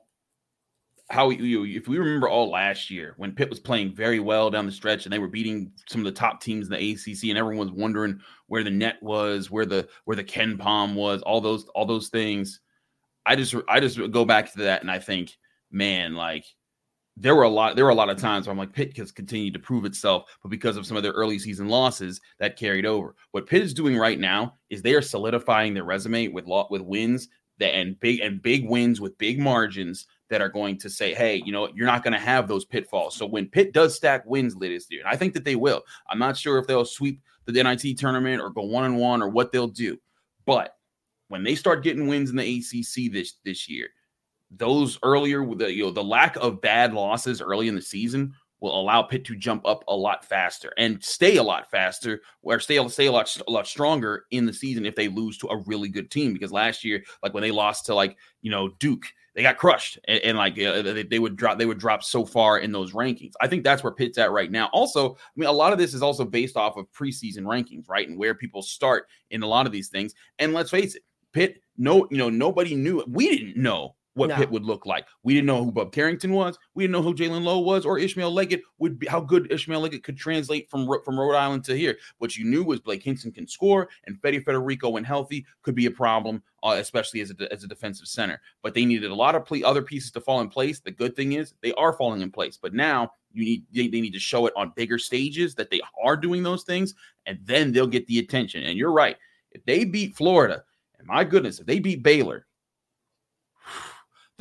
how 1.09 1.29
you 1.29 1.63
if 1.63 1.87
we 1.87 1.97
remember 1.97 2.27
all 2.27 2.49
last 2.49 2.89
year 2.89 3.13
when 3.15 3.31
Pitt 3.31 3.49
was 3.49 3.61
playing 3.61 3.95
very 3.95 4.19
well 4.19 4.49
down 4.49 4.65
the 4.65 4.71
stretch 4.73 5.05
and 5.05 5.13
they 5.13 5.19
were 5.19 5.29
beating 5.29 5.71
some 5.87 6.01
of 6.01 6.05
the 6.05 6.11
top 6.11 6.41
teams 6.41 6.67
in 6.67 6.73
the 6.73 6.91
ACC 6.91 7.29
and 7.29 7.37
everyone 7.37 7.67
was 7.67 7.71
wondering 7.71 8.19
where 8.47 8.65
the 8.65 8.69
net 8.69 9.01
was, 9.01 9.49
where 9.49 9.65
the 9.65 9.87
where 10.03 10.17
the 10.17 10.23
KenPom 10.23 10.93
was, 10.93 11.21
all 11.21 11.39
those 11.39 11.63
all 11.73 11.85
those 11.85 12.09
things. 12.09 12.59
I 13.25 13.37
just 13.37 13.55
I 13.69 13.79
just 13.79 13.97
go 14.11 14.25
back 14.25 14.51
to 14.51 14.57
that 14.63 14.81
and 14.81 14.91
I 14.91 14.99
think, 14.99 15.37
man, 15.71 16.15
like 16.15 16.43
there 17.21 17.35
were 17.35 17.43
a 17.43 17.49
lot 17.49 17.75
there 17.75 17.85
were 17.85 17.91
a 17.91 17.95
lot 17.95 18.09
of 18.09 18.17
times 18.17 18.47
where 18.47 18.51
I'm 18.51 18.57
like 18.57 18.73
Pitt 18.73 18.97
has 18.97 19.11
continued 19.11 19.53
to 19.53 19.59
prove 19.59 19.85
itself, 19.85 20.25
but 20.41 20.49
because 20.49 20.75
of 20.75 20.87
some 20.87 20.97
of 20.97 21.03
their 21.03 21.11
early 21.11 21.37
season 21.37 21.69
losses, 21.69 22.19
that 22.39 22.57
carried 22.57 22.85
over. 22.85 23.15
What 23.31 23.45
Pitt 23.45 23.61
is 23.61 23.73
doing 23.73 23.95
right 23.95 24.19
now 24.19 24.55
is 24.69 24.81
they 24.81 24.95
are 24.95 25.01
solidifying 25.01 25.73
their 25.73 25.83
resume 25.83 26.29
with 26.29 26.47
lot 26.47 26.71
with 26.71 26.81
wins 26.81 27.29
that 27.59 27.75
and 27.75 27.99
big 27.99 28.21
and 28.21 28.41
big 28.41 28.67
wins 28.67 28.99
with 28.99 29.17
big 29.19 29.39
margins 29.39 30.07
that 30.29 30.41
are 30.41 30.49
going 30.49 30.79
to 30.79 30.89
say, 30.89 31.13
hey, 31.13 31.43
you 31.45 31.51
know, 31.51 31.69
you're 31.75 31.85
not 31.85 32.03
going 32.03 32.13
to 32.13 32.19
have 32.19 32.47
those 32.47 32.65
pitfalls. 32.65 33.15
So 33.15 33.27
when 33.27 33.47
Pitt 33.47 33.71
does 33.71 33.95
stack 33.95 34.25
wins 34.25 34.55
later 34.55 34.73
this 34.73 34.87
year, 34.89 35.01
and 35.01 35.09
I 35.09 35.15
think 35.15 35.33
that 35.33 35.43
they 35.43 35.55
will. 35.55 35.83
I'm 36.09 36.19
not 36.19 36.37
sure 36.37 36.57
if 36.57 36.65
they'll 36.65 36.85
sweep 36.85 37.21
the 37.45 37.63
NIT 37.63 37.99
tournament 37.99 38.41
or 38.41 38.49
go 38.49 38.63
one 38.63 38.85
and 38.85 38.97
one 38.97 39.21
or 39.21 39.29
what 39.29 39.51
they'll 39.51 39.67
do, 39.67 39.97
but 40.45 40.75
when 41.27 41.43
they 41.43 41.55
start 41.55 41.83
getting 41.83 42.07
wins 42.07 42.29
in 42.29 42.35
the 42.35 42.57
ACC 42.57 43.11
this 43.11 43.35
this 43.45 43.69
year, 43.69 43.89
those 44.57 44.99
earlier 45.03 45.45
the 45.55 45.71
you 45.71 45.83
know 45.83 45.91
the 45.91 46.03
lack 46.03 46.35
of 46.37 46.61
bad 46.61 46.93
losses 46.93 47.41
early 47.41 47.67
in 47.67 47.75
the 47.75 47.81
season 47.81 48.33
will 48.59 48.79
allow 48.79 49.01
Pitt 49.01 49.25
to 49.25 49.35
jump 49.35 49.65
up 49.65 49.83
a 49.87 49.95
lot 49.95 50.23
faster 50.23 50.71
and 50.77 51.03
stay 51.03 51.37
a 51.37 51.43
lot 51.43 51.69
faster 51.69 52.21
or 52.43 52.59
stay 52.59 52.87
stay 52.89 53.07
a 53.07 53.11
lot 53.11 53.35
a 53.47 53.51
lot 53.51 53.67
stronger 53.67 54.25
in 54.31 54.45
the 54.45 54.53
season 54.53 54.85
if 54.85 54.95
they 54.95 55.07
lose 55.07 55.37
to 55.39 55.47
a 55.47 55.57
really 55.65 55.89
good 55.89 56.11
team 56.11 56.33
because 56.33 56.51
last 56.51 56.83
year 56.83 57.03
like 57.23 57.33
when 57.33 57.41
they 57.41 57.51
lost 57.51 57.85
to 57.85 57.95
like 57.95 58.17
you 58.41 58.51
know 58.51 58.69
Duke 58.79 59.05
they 59.33 59.41
got 59.41 59.57
crushed 59.57 59.97
and, 60.07 60.19
and 60.19 60.37
like 60.37 60.59
uh, 60.59 60.81
they, 60.81 61.03
they 61.03 61.19
would 61.19 61.35
drop 61.35 61.57
they 61.57 61.65
would 61.65 61.79
drop 61.79 62.03
so 62.03 62.25
far 62.25 62.59
in 62.59 62.71
those 62.71 62.93
rankings. 62.93 63.33
I 63.41 63.47
think 63.47 63.63
that's 63.63 63.83
where 63.83 63.93
Pitt's 63.93 64.17
at 64.17 64.31
right 64.31 64.51
now. 64.51 64.69
Also, 64.73 65.13
I 65.13 65.17
mean 65.35 65.49
a 65.49 65.53
lot 65.53 65.73
of 65.73 65.79
this 65.79 65.93
is 65.93 66.01
also 66.01 66.25
based 66.25 66.57
off 66.57 66.77
of 66.77 66.91
preseason 66.91 67.43
rankings, 67.43 67.87
right? 67.89 68.07
And 68.07 68.17
where 68.17 68.35
people 68.35 68.61
start 68.61 69.07
in 69.29 69.43
a 69.43 69.47
lot 69.47 69.65
of 69.65 69.71
these 69.71 69.89
things. 69.89 70.13
And 70.39 70.53
let's 70.53 70.71
face 70.71 70.95
it, 70.95 71.03
Pitt 71.33 71.61
no 71.77 72.07
you 72.11 72.17
know 72.17 72.29
nobody 72.29 72.75
knew 72.75 73.03
we 73.07 73.29
didn't 73.29 73.61
know 73.61 73.95
what 74.21 74.29
No. 74.29 74.35
Pitt 74.37 74.51
would 74.51 74.63
look 74.63 74.85
like. 74.85 75.07
We 75.23 75.33
didn't 75.33 75.47
know 75.47 75.63
who 75.63 75.71
Bub 75.71 75.91
Carrington 75.91 76.31
was. 76.31 76.57
We 76.75 76.83
didn't 76.83 76.93
know 76.93 77.01
who 77.01 77.15
Jaland 77.15 77.43
Lowe 77.43 77.59
was 77.59 77.85
or 77.85 77.97
Ishmael 77.97 78.31
Leggett 78.31 78.61
would 78.77 78.99
be. 78.99 79.07
How 79.07 79.19
good 79.19 79.51
Ishmael 79.51 79.81
Leggett 79.81 80.03
could 80.03 80.17
translate 80.17 80.69
from 80.69 80.87
from 81.03 81.19
Rhode 81.19 81.35
Island 81.35 81.63
to 81.65 81.75
here. 81.75 81.97
What 82.19 82.37
you 82.37 82.45
knew 82.45 82.63
was 82.63 82.79
Blake 82.79 83.03
Hinson 83.03 83.31
can 83.31 83.47
score, 83.47 83.89
and 84.05 84.21
Fede 84.21 84.45
Federiko, 84.45 84.91
when 84.91 85.03
healthy, 85.03 85.45
could 85.63 85.75
be 85.75 85.87
a 85.87 85.91
problem, 85.91 86.43
uh, 86.61 86.75
especially 86.77 87.21
as 87.21 87.31
a 87.31 87.51
as 87.51 87.63
a 87.63 87.67
defensive 87.67 88.07
center. 88.07 88.39
But 88.61 88.73
they 88.75 88.85
needed 88.85 89.09
a 89.09 89.15
lot 89.15 89.35
of 89.35 89.43
ple- 89.45 89.65
other 89.65 89.81
pieces 89.81 90.11
to 90.11 90.21
fall 90.21 90.41
in 90.41 90.49
place. 90.49 90.79
The 90.79 90.91
good 90.91 91.15
thing 91.15 91.33
is 91.33 91.55
they 91.61 91.73
are 91.73 91.93
falling 91.93 92.21
in 92.21 92.31
place. 92.31 92.57
But 92.61 92.73
now 92.73 93.11
you 93.33 93.43
need 93.43 93.65
they, 93.73 93.87
they 93.87 94.01
need 94.01 94.13
to 94.13 94.19
show 94.19 94.45
it 94.45 94.53
on 94.55 94.73
bigger 94.75 94.99
stages 94.99 95.55
that 95.55 95.71
they 95.71 95.81
are 96.03 96.15
doing 96.15 96.43
those 96.43 96.63
things, 96.63 96.93
and 97.25 97.39
then 97.43 97.71
they'll 97.71 97.87
get 97.87 98.07
the 98.07 98.19
attention. 98.19 98.63
And 98.63 98.77
you're 98.77 98.91
right. 98.91 99.17
If 99.51 99.65
they 99.65 99.83
beat 99.83 100.15
Florida, 100.15 100.63
and 100.97 101.07
my 101.07 101.23
goodness, 101.23 101.59
if 101.59 101.65
they 101.65 101.79
beat 101.79 102.03
Baylor, 102.03 102.45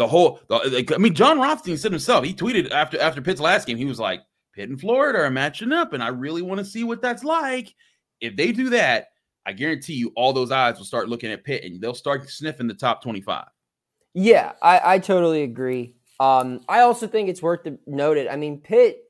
the 0.01 0.09
whole 0.09 0.41
the, 0.49 0.57
like, 0.73 0.93
I 0.93 0.97
mean, 0.97 1.15
Jon 1.15 1.39
Rothstein 1.39 1.77
said 1.77 1.93
himself, 1.93 2.25
he 2.25 2.33
tweeted 2.33 2.71
after 2.71 2.99
after 2.99 3.21
Pitt's 3.21 3.41
last 3.41 3.67
game, 3.67 3.77
he 3.77 3.85
was 3.85 4.01
like, 4.01 4.23
Pitt 4.55 4.71
and 4.71 4.81
Florida 4.81 5.19
are 5.19 5.31
matching 5.31 5.73
up, 5.73 5.93
and 5.93 6.03
I 6.03 6.09
really 6.09 6.41
want 6.41 6.59
to 6.59 6.65
see 6.65 6.85
what 6.85 7.03
that's 7.03 7.23
like. 7.23 7.75
If 8.19 8.35
they 8.35 8.51
do 8.51 8.71
that, 8.71 9.09
I 9.45 9.53
guarantee 9.53 9.93
you 9.93 10.11
all 10.17 10.33
those 10.33 10.51
eyes 10.51 10.79
will 10.79 10.87
start 10.87 11.11
looking 11.11 11.31
at 11.31 11.45
Pitt 11.45 11.65
and 11.65 11.81
they'll 11.81 11.93
start 11.93 12.29
sniffing 12.31 12.67
the 12.67 12.75
top 12.75 13.03
25. 13.03 13.45
Yeah, 14.15 14.53
I, 14.63 14.95
I 14.95 14.99
totally 14.99 15.43
agree. 15.43 15.97
Um, 16.19 16.61
I 16.67 16.81
also 16.81 17.07
think 17.07 17.29
it's 17.29 17.43
worth 17.43 17.65
to 17.65 17.79
note 17.87 18.17
it. 18.17 18.27
I 18.31 18.37
mean, 18.37 18.59
Pitt 18.59 19.05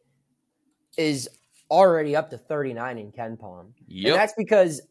is 0.98 1.28
already 1.70 2.16
up 2.16 2.30
to 2.30 2.38
39 2.38 2.98
in 2.98 3.12
KenPom. 3.12 3.72
Yep. 3.86 4.12
And 4.12 4.20
that's 4.20 4.34
because 4.36 4.82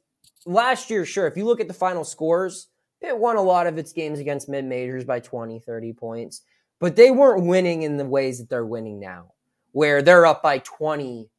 last 0.46 0.90
year, 0.90 1.06
sure, 1.06 1.28
if 1.28 1.36
you 1.36 1.46
look 1.46 1.60
at 1.60 1.68
the 1.68 1.74
final 1.74 2.06
scores, 2.06 2.68
Pitt 3.02 3.18
won 3.18 3.38
a 3.38 3.42
lot 3.42 3.68
of 3.68 3.78
its 3.78 3.94
games 3.94 4.20
against 4.20 4.50
mid 4.50 4.66
majors 4.66 5.06
by 5.06 5.20
20, 5.20 5.60
30 5.60 5.94
points, 5.94 6.42
but 6.80 6.96
they 6.96 7.12
weren't 7.12 7.46
winning 7.46 7.84
in 7.84 7.98
the 7.98 8.06
ways 8.06 8.40
that 8.40 8.50
they're 8.50 8.66
winning 8.66 9.00
now, 9.00 9.34
where 9.72 10.02
they're 10.02 10.26
up 10.26 10.42
by 10.44 10.60
20 10.60 11.30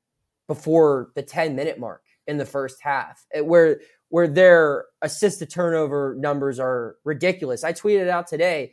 before 0.46 1.10
the 1.14 1.22
10 1.22 1.54
minute 1.54 1.78
mark 1.78 2.02
in 2.26 2.38
the 2.38 2.44
first 2.46 2.80
half, 2.82 3.24
eh, 3.32 3.40
where 3.40 3.80
where 4.08 4.26
their 4.26 4.86
assist 5.02 5.38
to 5.38 5.46
turnover 5.46 6.16
numbers 6.18 6.58
are 6.58 6.96
ridiculous. 7.04 7.62
I 7.62 7.72
tweeted 7.72 8.08
out 8.08 8.26
today, 8.26 8.72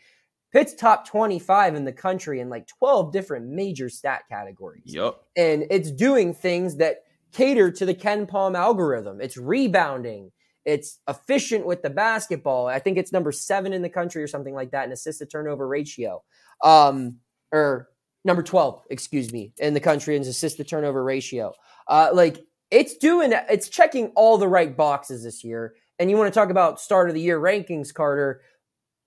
Pitt's 0.52 0.74
top 0.74 1.06
25 1.08 1.76
in 1.76 1.86
the 1.86 1.92
country 1.92 2.40
in 2.40 2.50
like 2.50 2.66
12 2.68 3.12
different 3.14 3.46
major 3.48 3.88
stat 3.90 4.24
categories 4.30 4.82
Yep. 4.86 5.16
and 5.36 5.66
it's 5.70 5.92
doing 5.92 6.34
things 6.34 6.78
that 6.78 7.04
cater 7.34 7.70
to 7.70 7.86
the 7.86 7.94
KenPom 7.94 8.56
algorithm. 8.58 9.22
It's 9.22 9.38
rebounding. 9.38 10.32
It's 10.68 11.00
efficient 11.08 11.66
with 11.66 11.82
the 11.82 11.90
basketball. 11.90 12.68
I 12.68 12.80
think 12.80 12.98
it's 12.98 13.14
number 13.14 13.32
seven 13.32 13.72
in 13.72 13.82
the 13.82 13.90
country 13.90 14.22
or 14.22 14.28
something 14.28 14.54
like 14.54 14.72
that 14.72 14.86
in 14.86 14.92
assist 14.92 15.20
to 15.20 15.26
turnover 15.26 15.66
ratio. 15.66 16.22
Um, 16.62 17.20
or 17.54 17.88
number 18.26 18.44
12, 18.44 18.84
excuse 18.90 19.32
me, 19.32 19.54
in 19.60 19.74
the 19.74 19.80
country 19.80 20.18
in 20.18 20.24
assist 20.24 20.58
to 20.58 20.66
turnover 20.66 21.06
ratio. 21.06 21.54
Uh, 21.88 22.10
like 22.12 22.46
it's 22.70 22.98
doing, 22.98 23.32
it's 23.50 23.70
checking 23.70 24.08
all 24.08 24.38
the 24.38 24.50
right 24.50 24.76
boxes 24.76 25.24
this 25.24 25.42
year. 25.42 25.76
And 26.00 26.12
you 26.12 26.18
want 26.18 26.34
to 26.34 26.38
talk 26.38 26.50
about 26.50 26.82
start 26.82 27.08
of 27.08 27.16
the 27.16 27.22
year 27.22 27.40
rankings, 27.40 27.94
Carter. 27.94 28.42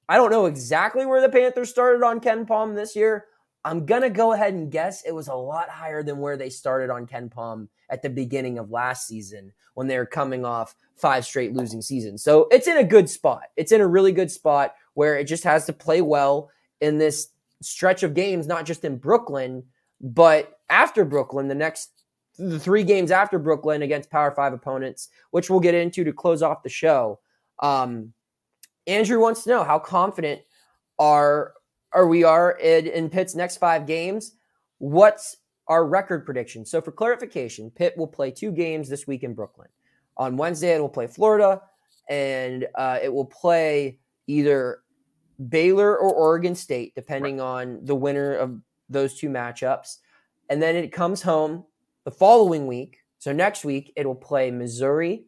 I 0.09 0.16
don't 0.16 0.31
know 0.31 0.46
exactly 0.46 1.05
where 1.05 1.20
the 1.20 1.29
Panthers 1.29 1.68
started 1.68 2.03
on 2.03 2.20
KenPom 2.20 2.75
this 2.75 2.96
year. 2.96 3.27
I'm 3.64 3.85
going 3.85 4.03
to 4.03 4.11
go 4.11 4.33
ahead 4.33 4.55
and 4.55 4.70
guess 4.70 5.05
it 5.05 5.14
was 5.14 5.29
a 5.29 5.35
lot 5.35 5.68
higher 5.68 6.03
than 6.03 6.18
where 6.18 6.37
they 6.37 6.49
started 6.49 6.90
on 6.90 7.07
KenPom 7.07 7.68
at 7.90 8.03
the 8.03 8.09
beginning 8.09 8.59
of 8.59 8.70
last 8.70 9.07
season 9.07 9.53
when 9.75 9.87
they 9.87 9.99
were 9.99 10.07
coming 10.07 10.44
off 10.44 10.75
five 10.96 11.25
straight 11.25 11.53
losing 11.53 11.83
seasons. 11.83 12.23
So 12.23 12.49
it's 12.51 12.66
in 12.66 12.79
a 12.79 12.85
good 12.85 13.09
spot. 13.09 13.44
It's 13.57 13.73
in 13.73 13.81
a 13.81 13.87
really 13.87 14.12
good 14.12 14.31
spot 14.31 14.75
where 14.94 15.18
it 15.18 15.25
just 15.25 15.44
has 15.44 15.66
to 15.66 15.73
play 15.73 16.01
well 16.01 16.51
in 16.81 16.99
this 16.99 17.29
stretch 17.61 18.03
of 18.03 18.14
games, 18.14 18.46
not 18.46 18.64
just 18.64 18.85
in 18.85 18.96
Brooklyn, 18.96 19.64
but 20.01 20.59
after 20.70 21.05
Brooklyn, 21.05 21.49
the 21.49 21.55
next 21.55 21.90
the 22.38 22.59
three 22.59 22.85
games 22.85 23.11
after 23.11 23.38
Brooklyn 23.38 23.83
against 23.83 24.11
Power 24.11 24.31
Five 24.31 24.55
opponents, 24.55 25.11
which 25.31 25.51
we'll 25.51 25.61
get 25.61 25.75
into 25.75 26.05
to 26.05 26.12
close 26.12 26.42
off 26.42 26.62
the 26.62 26.70
show. 26.70 27.20
Um, 27.59 28.14
Andrew 28.87 29.20
wants 29.20 29.44
to 29.44 29.51
know 29.51 29.62
how 29.62 29.79
confident 29.79 30.40
are 30.99 31.53
are 31.92 32.07
we 32.07 32.24
are 32.24 32.53
in, 32.53 32.87
in 32.87 33.11
Pitt's 33.11 33.35
next 33.35 33.57
five 33.57 33.87
games. 33.87 34.33
What's 34.79 35.37
our 35.66 35.87
record 35.87 36.24
prediction? 36.24 36.64
So 36.64 36.81
for 36.81 36.92
clarification, 36.92 37.70
Pitt 37.70 37.96
will 37.96 38.07
play 38.07 38.31
two 38.31 38.53
games 38.53 38.88
this 38.88 39.07
week 39.07 39.22
in 39.22 39.35
Brooklyn. 39.35 39.68
On 40.16 40.37
Wednesday, 40.37 40.74
it 40.74 40.81
will 40.81 40.88
play 40.88 41.07
Florida, 41.07 41.62
and 42.09 42.66
uh, 42.74 42.98
it 43.03 43.12
will 43.12 43.24
play 43.24 43.98
either 44.26 44.83
Baylor 45.48 45.96
or 45.96 46.12
Oregon 46.12 46.55
State, 46.55 46.94
depending 46.94 47.40
on 47.40 47.85
the 47.85 47.94
winner 47.94 48.35
of 48.35 48.61
those 48.88 49.18
two 49.18 49.29
matchups. 49.29 49.98
And 50.48 50.61
then 50.61 50.76
it 50.76 50.92
comes 50.92 51.22
home 51.22 51.64
the 52.05 52.11
following 52.11 52.66
week. 52.66 52.98
So 53.18 53.33
next 53.33 53.64
week, 53.64 53.92
it 53.96 54.07
will 54.07 54.14
play 54.14 54.50
Missouri 54.50 55.24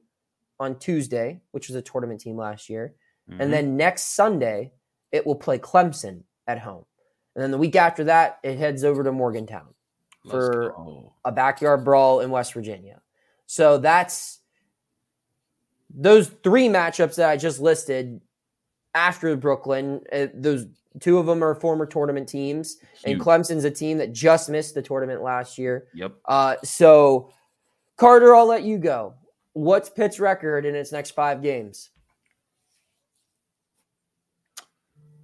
on 0.58 0.78
Tuesday, 0.78 1.40
which 1.52 1.68
was 1.68 1.76
a 1.76 1.82
tournament 1.82 2.20
team 2.20 2.36
last 2.36 2.68
year. 2.68 2.94
Mhm. 3.30 3.36
And 3.40 3.52
then 3.52 3.76
next 3.76 4.14
Sunday, 4.14 4.72
it 5.10 5.26
will 5.26 5.36
play 5.36 5.58
Clemson 5.58 6.22
at 6.46 6.58
home. 6.58 6.84
And 7.34 7.42
then 7.42 7.50
the 7.50 7.58
week 7.58 7.76
after 7.76 8.04
that, 8.04 8.38
it 8.42 8.58
heads 8.58 8.84
over 8.84 9.02
to 9.04 9.12
Morgantown 9.12 9.68
Let's 10.24 10.32
for 10.32 10.74
go. 10.76 11.12
a 11.24 11.32
backyard 11.32 11.84
brawl 11.84 12.20
in 12.20 12.30
West 12.30 12.52
Virginia. 12.52 13.00
So 13.46 13.78
that's 13.78 14.40
those 15.94 16.28
three 16.42 16.68
matchups 16.68 17.16
that 17.16 17.28
I 17.28 17.36
just 17.36 17.60
listed 17.60 18.20
after 18.94 19.36
Brooklyn. 19.36 20.00
Uh, 20.12 20.26
those 20.34 20.66
two 21.00 21.18
of 21.18 21.26
them 21.26 21.42
are 21.42 21.54
former 21.54 21.86
tournament 21.86 22.28
teams, 22.28 22.78
and 23.04 23.20
Clemson's 23.20 23.64
a 23.64 23.70
team 23.70 23.98
that 23.98 24.12
just 24.12 24.50
missed 24.50 24.74
the 24.74 24.82
tournament 24.82 25.22
last 25.22 25.58
year. 25.58 25.86
Yep. 25.94 26.14
Uh, 26.26 26.56
so, 26.62 27.30
Carter, 27.96 28.34
I'll 28.34 28.46
let 28.46 28.62
you 28.62 28.78
go. 28.78 29.14
What's 29.54 29.88
Pitt's 29.88 30.20
record 30.20 30.64
in 30.64 30.74
its 30.74 30.92
next 30.92 31.12
five 31.12 31.42
games? 31.42 31.90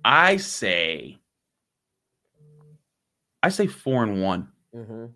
I 0.05 0.37
say, 0.37 1.19
I 3.43 3.49
say 3.49 3.67
four 3.67 4.03
and 4.03 4.23
one. 4.23 4.49
Mm-hmm. 4.75 5.07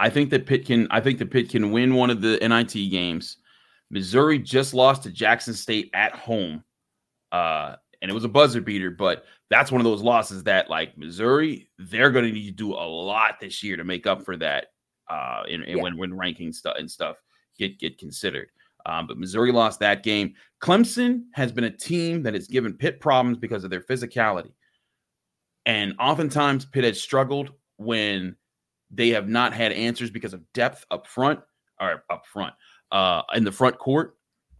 I 0.00 0.10
think 0.10 0.30
that 0.30 0.46
Pitt 0.46 0.66
can. 0.66 0.88
I 0.90 1.00
think 1.00 1.18
that 1.18 1.30
Pitt 1.30 1.48
can 1.48 1.70
win 1.70 1.94
one 1.94 2.10
of 2.10 2.20
the 2.20 2.38
NIT 2.46 2.72
games. 2.90 3.36
Missouri 3.90 4.38
just 4.38 4.74
lost 4.74 5.02
to 5.04 5.10
Jackson 5.10 5.54
State 5.54 5.90
at 5.94 6.12
home, 6.14 6.64
uh, 7.30 7.76
and 8.00 8.10
it 8.10 8.14
was 8.14 8.24
a 8.24 8.28
buzzer 8.28 8.60
beater. 8.60 8.90
But 8.90 9.24
that's 9.50 9.70
one 9.70 9.80
of 9.80 9.84
those 9.84 10.02
losses 10.02 10.42
that, 10.44 10.68
like 10.70 10.96
Missouri, 10.98 11.68
they're 11.78 12.10
going 12.10 12.24
to 12.24 12.32
need 12.32 12.46
to 12.46 12.52
do 12.52 12.72
a 12.72 12.86
lot 12.86 13.38
this 13.40 13.62
year 13.62 13.76
to 13.76 13.84
make 13.84 14.06
up 14.06 14.24
for 14.24 14.36
that. 14.38 14.66
Uh, 15.08 15.42
in, 15.48 15.62
in 15.64 15.76
Yeah. 15.76 15.82
when 15.82 15.96
when 15.98 16.16
ranking 16.16 16.52
stuff 16.52 16.76
and 16.78 16.90
stuff 16.90 17.16
get 17.58 17.78
get 17.78 17.98
considered. 17.98 18.48
Um, 18.86 19.06
but 19.06 19.18
Missouri 19.18 19.52
lost 19.52 19.80
that 19.80 20.02
game. 20.02 20.34
Clemson 20.60 21.24
has 21.34 21.52
been 21.52 21.64
a 21.64 21.70
team 21.70 22.22
that 22.24 22.34
has 22.34 22.48
given 22.48 22.74
Pitt 22.74 23.00
problems 23.00 23.38
because 23.38 23.64
of 23.64 23.70
their 23.70 23.80
physicality, 23.80 24.52
and 25.66 25.94
oftentimes 25.98 26.64
Pitt 26.66 26.84
has 26.84 27.00
struggled 27.00 27.52
when 27.76 28.36
they 28.90 29.10
have 29.10 29.28
not 29.28 29.52
had 29.52 29.72
answers 29.72 30.10
because 30.10 30.34
of 30.34 30.42
depth 30.52 30.84
up 30.90 31.06
front 31.06 31.40
or 31.80 32.04
up 32.10 32.26
front 32.26 32.52
uh 32.92 33.22
in 33.34 33.42
the 33.42 33.50
front 33.50 33.78
court 33.78 34.16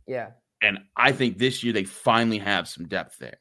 Yeah. 0.06 0.30
and 0.62 0.78
i 0.96 1.12
think 1.12 1.37
this 1.37 1.62
year 1.62 1.72
they 1.74 1.85
finally 1.85 2.38
have 2.38 2.66
some 2.66 2.88
depth 2.88 3.18
there 3.18 3.37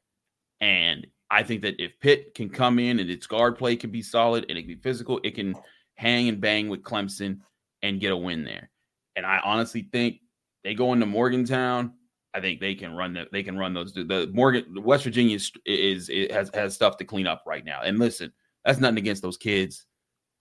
and 0.59 1.07
i 1.31 1.41
think 1.43 1.61
that 1.61 1.75
if 1.81 1.97
pitt 2.01 2.35
can 2.35 2.49
come 2.49 2.77
in 2.77 2.99
and 2.99 3.09
its 3.09 3.25
guard 3.25 3.57
play 3.57 3.77
can 3.77 3.89
be 3.89 4.01
solid 4.01 4.45
and 4.49 4.57
it 4.57 4.63
can 4.63 4.67
be 4.75 4.81
physical 4.81 5.19
it 5.23 5.33
can 5.35 5.55
hang 5.95 6.27
and 6.27 6.41
bang 6.41 6.67
with 6.67 6.83
clemson 6.83 7.39
and 7.81 8.01
get 8.01 8.11
a 8.11 8.17
win 8.17 8.43
there 8.43 8.69
and 9.15 9.25
i 9.25 9.39
honestly 9.45 9.87
think 9.93 10.17
they 10.63 10.74
go 10.74 10.93
into 10.93 11.06
morgantown 11.06 11.93
i 12.34 12.39
think 12.39 12.60
they 12.60 12.76
can 12.76 12.93
run 12.93 13.13
the, 13.13 13.26
they 13.32 13.43
can 13.43 13.58
run 13.58 13.74
those 13.74 13.93
the 13.93 14.30
morgan 14.34 14.65
west 14.84 15.04
virginia 15.04 15.36
is, 15.36 15.52
is 15.65 16.10
it 16.10 16.32
has 16.32 16.50
has 16.54 16.74
stuff 16.74 16.97
to 16.97 17.06
clean 17.06 17.28
up 17.28 17.43
right 17.45 17.65
now 17.65 17.82
and 17.84 18.00
listen 18.00 18.32
that's 18.65 18.80
nothing 18.80 18.97
against 18.97 19.21
those 19.21 19.38
kids 19.38 19.86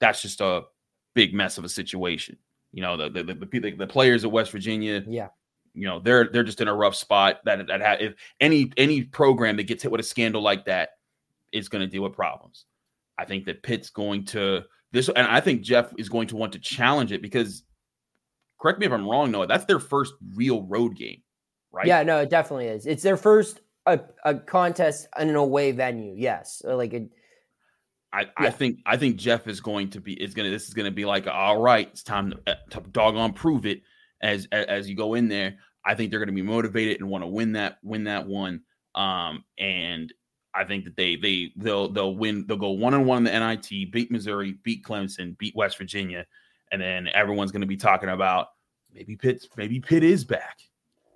that's 0.00 0.22
just 0.22 0.40
a 0.40 0.62
big 1.14 1.34
mess 1.34 1.58
of 1.58 1.64
a 1.64 1.68
situation. 1.68 2.36
You 2.72 2.82
know, 2.82 2.96
the 2.96 3.10
the 3.10 3.22
the, 3.34 3.74
the, 3.76 3.86
players 3.86 4.24
at 4.24 4.32
West 4.32 4.50
Virginia, 4.52 5.02
Yeah. 5.06 5.28
you 5.74 5.86
know, 5.86 6.00
they're 6.00 6.28
they're 6.32 6.44
just 6.44 6.60
in 6.60 6.68
a 6.68 6.74
rough 6.74 6.94
spot. 6.94 7.40
That 7.44 7.66
that 7.66 7.80
ha- 7.80 7.96
if 8.00 8.14
any 8.40 8.72
any 8.76 9.02
program 9.02 9.56
that 9.56 9.64
gets 9.64 9.82
hit 9.82 9.92
with 9.92 10.00
a 10.00 10.04
scandal 10.04 10.42
like 10.42 10.64
that 10.66 10.90
is 11.52 11.68
going 11.68 11.80
to 11.80 11.88
deal 11.88 12.02
with 12.02 12.12
problems. 12.14 12.64
I 13.18 13.24
think 13.24 13.44
that 13.46 13.62
Pitt's 13.62 13.90
going 13.90 14.24
to 14.26 14.62
this, 14.92 15.08
and 15.08 15.26
I 15.26 15.40
think 15.40 15.62
Jeff 15.62 15.92
is 15.98 16.08
going 16.08 16.28
to 16.28 16.36
want 16.36 16.52
to 16.52 16.58
challenge 16.58 17.12
it 17.12 17.22
because, 17.22 17.64
correct 18.60 18.78
me 18.78 18.86
if 18.86 18.92
I'm 18.92 19.08
wrong, 19.08 19.30
Noah, 19.30 19.46
that's 19.46 19.64
their 19.64 19.78
first 19.78 20.14
real 20.34 20.62
road 20.62 20.96
game, 20.96 21.22
right? 21.72 21.86
Yeah, 21.86 22.02
no, 22.02 22.18
it 22.18 22.30
definitely 22.30 22.66
is. 22.66 22.86
It's 22.86 23.02
their 23.02 23.16
first 23.16 23.60
a, 23.86 24.00
a 24.24 24.34
contest 24.34 25.08
in 25.18 25.28
an 25.28 25.36
away 25.36 25.72
venue. 25.72 26.14
Yes, 26.16 26.62
like 26.64 26.92
it, 26.92 27.10
I, 28.12 28.26
I 28.36 28.50
think 28.50 28.78
I 28.86 28.96
think 28.96 29.16
Jeff 29.16 29.46
is 29.46 29.60
going 29.60 29.90
to 29.90 30.00
be 30.00 30.14
is 30.14 30.34
gonna 30.34 30.50
this 30.50 30.68
is 30.68 30.74
gonna 30.74 30.90
be 30.90 31.04
like 31.04 31.26
all 31.26 31.60
right 31.60 31.88
it's 31.90 32.02
time 32.02 32.30
to, 32.30 32.38
uh, 32.46 32.54
to 32.70 32.80
doggone 32.80 33.32
prove 33.32 33.66
it 33.66 33.82
as 34.20 34.48
as, 34.50 34.66
as 34.66 34.90
you 34.90 34.96
go 34.96 35.14
in 35.14 35.28
there 35.28 35.58
I 35.84 35.94
think 35.94 36.10
they're 36.10 36.18
gonna 36.18 36.32
be 36.32 36.42
motivated 36.42 37.00
and 37.00 37.08
want 37.08 37.22
to 37.22 37.28
win 37.28 37.52
that 37.52 37.78
win 37.84 38.04
that 38.04 38.26
one 38.26 38.62
um 38.96 39.44
and 39.58 40.12
I 40.54 40.64
think 40.64 40.84
that 40.84 40.96
they 40.96 41.16
they 41.16 41.52
they'll 41.56 41.92
they'll 41.92 42.16
win. 42.16 42.44
They'll 42.46 42.56
go 42.56 42.70
one 42.70 42.94
on 42.94 43.06
one 43.06 43.18
in 43.18 43.32
the 43.32 43.38
NIT, 43.38 43.92
beat 43.92 44.10
Missouri, 44.10 44.56
beat 44.64 44.84
Clemson, 44.84 45.38
beat 45.38 45.54
West 45.54 45.78
Virginia, 45.78 46.26
and 46.72 46.80
then 46.80 47.08
everyone's 47.08 47.52
going 47.52 47.62
to 47.62 47.66
be 47.66 47.76
talking 47.76 48.08
about 48.08 48.48
maybe 48.94 49.16
Pitt. 49.16 49.46
Maybe 49.56 49.80
Pitt 49.80 50.02
is 50.02 50.24
back. 50.24 50.58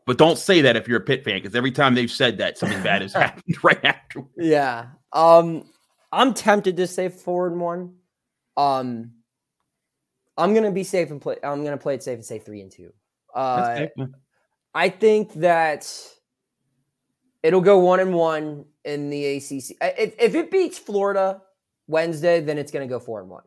But 0.07 0.19
don't 0.19 0.38
say 0.38 0.61
that 0.61 0.77
if 0.77 0.87
you're 0.87 0.99
a 0.99 1.05
Pitt 1.05 1.25
fan, 1.25 1.37
because 1.37 1.55
every 1.55 1.73
time 1.73 1.95
they've 1.95 2.11
said 2.11 2.38
that, 2.38 2.59
something 2.59 2.83
bad 2.83 3.03
has 3.03 3.12
happened 3.14 3.62
right 3.64 3.83
after. 3.85 4.25
Yeah. 4.37 4.87
Um, 5.12 5.64
I'm 6.12 6.35
tempted 6.35 6.77
to 6.77 6.87
say 6.87 7.09
four 7.09 7.47
and 7.47 7.61
one. 7.61 7.95
Um, 8.57 9.12
I'm 10.37 10.55
gonna 10.55 10.71
be 10.71 10.85
safe 10.85 11.11
and 11.11 11.21
play. 11.21 11.37
I'm 11.43 11.64
gonna 11.64 11.79
play 11.79 11.95
it 11.95 12.03
safe 12.03 12.14
and 12.14 12.25
say 12.25 12.38
three 12.38 12.61
and 12.61 12.71
two. 12.71 12.93
Uh, 13.35 13.87
I 14.75 14.88
think 14.88 15.33
that 15.35 15.90
it'll 17.43 17.61
go 17.61 17.79
one 17.79 18.01
and 18.01 18.14
one 18.14 18.64
in 18.85 19.11
the 19.11 19.37
ACC. 19.37 19.77
If 19.81 20.14
if 20.19 20.35
it 20.35 20.51
beats 20.51 20.79
Florida 20.79 21.43
Wednesday, 21.87 22.40
then 22.40 22.59
it's 22.59 22.73
gonna 22.73 22.87
go 22.87 22.99
four 22.99 23.21
and 23.21 23.29
one. 23.29 23.43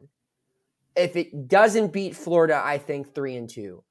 If 0.98 1.16
it 1.16 1.48
doesn't 1.48 1.94
beat 1.94 2.16
Florida, 2.16 2.62
I 2.64 2.80
think 2.80 3.14
three 3.14 3.36
and 3.36 3.48
two. 3.48 3.84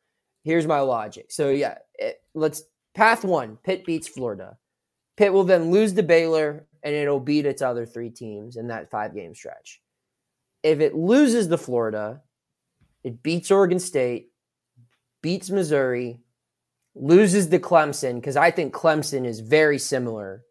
Here's 0.42 0.66
my 0.66 0.80
logic. 0.80 1.26
So 1.30 1.50
yeah, 1.50 1.78
it, 1.94 2.20
let's 2.34 2.64
path 2.94 3.24
one. 3.24 3.58
Pitt 3.64 3.84
beats 3.86 4.08
Florida. 4.08 4.58
Pitt 5.16 5.32
will 5.32 5.44
then 5.44 5.70
lose 5.70 5.92
to 5.94 6.02
Baylor, 6.02 6.66
and 6.82 6.94
it'll 6.94 7.20
beat 7.20 7.46
its 7.46 7.62
other 7.62 7.86
three 7.86 8.10
teams 8.10 8.56
in 8.56 8.68
that 8.68 8.90
five 8.90 9.14
game 9.14 9.34
stretch. 9.34 9.80
If 10.62 10.80
it 10.80 10.94
loses 10.94 11.46
to 11.48 11.56
Florida, 11.56 12.22
it 13.04 13.22
beats 13.22 13.50
Oregon 13.50 13.78
State, 13.78 14.32
beats 15.22 15.48
Missouri, 15.48 16.20
loses 16.94 17.46
to 17.48 17.58
Clemson, 17.58 18.16
because 18.16 18.36
I 18.36 18.50
think 18.50 18.74
Clemson 18.74 19.24
is 19.26 19.40
very 19.40 19.78
similar 19.78 20.42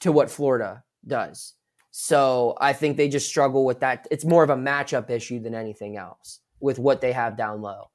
to 0.00 0.10
what 0.10 0.30
Florida 0.30 0.82
does. 1.06 1.54
So 1.92 2.56
I 2.58 2.72
think 2.72 2.96
they 2.96 3.08
just 3.08 3.28
struggle 3.28 3.64
with 3.64 3.80
that. 3.80 4.08
It's 4.10 4.24
more 4.24 4.42
of 4.42 4.50
a 4.50 4.56
matchup 4.56 5.10
issue 5.10 5.38
than 5.40 5.54
anything 5.54 5.96
else 5.96 6.40
with 6.58 6.78
what 6.78 7.00
they 7.00 7.12
have 7.12 7.36
down 7.36 7.60
low. 7.60 7.90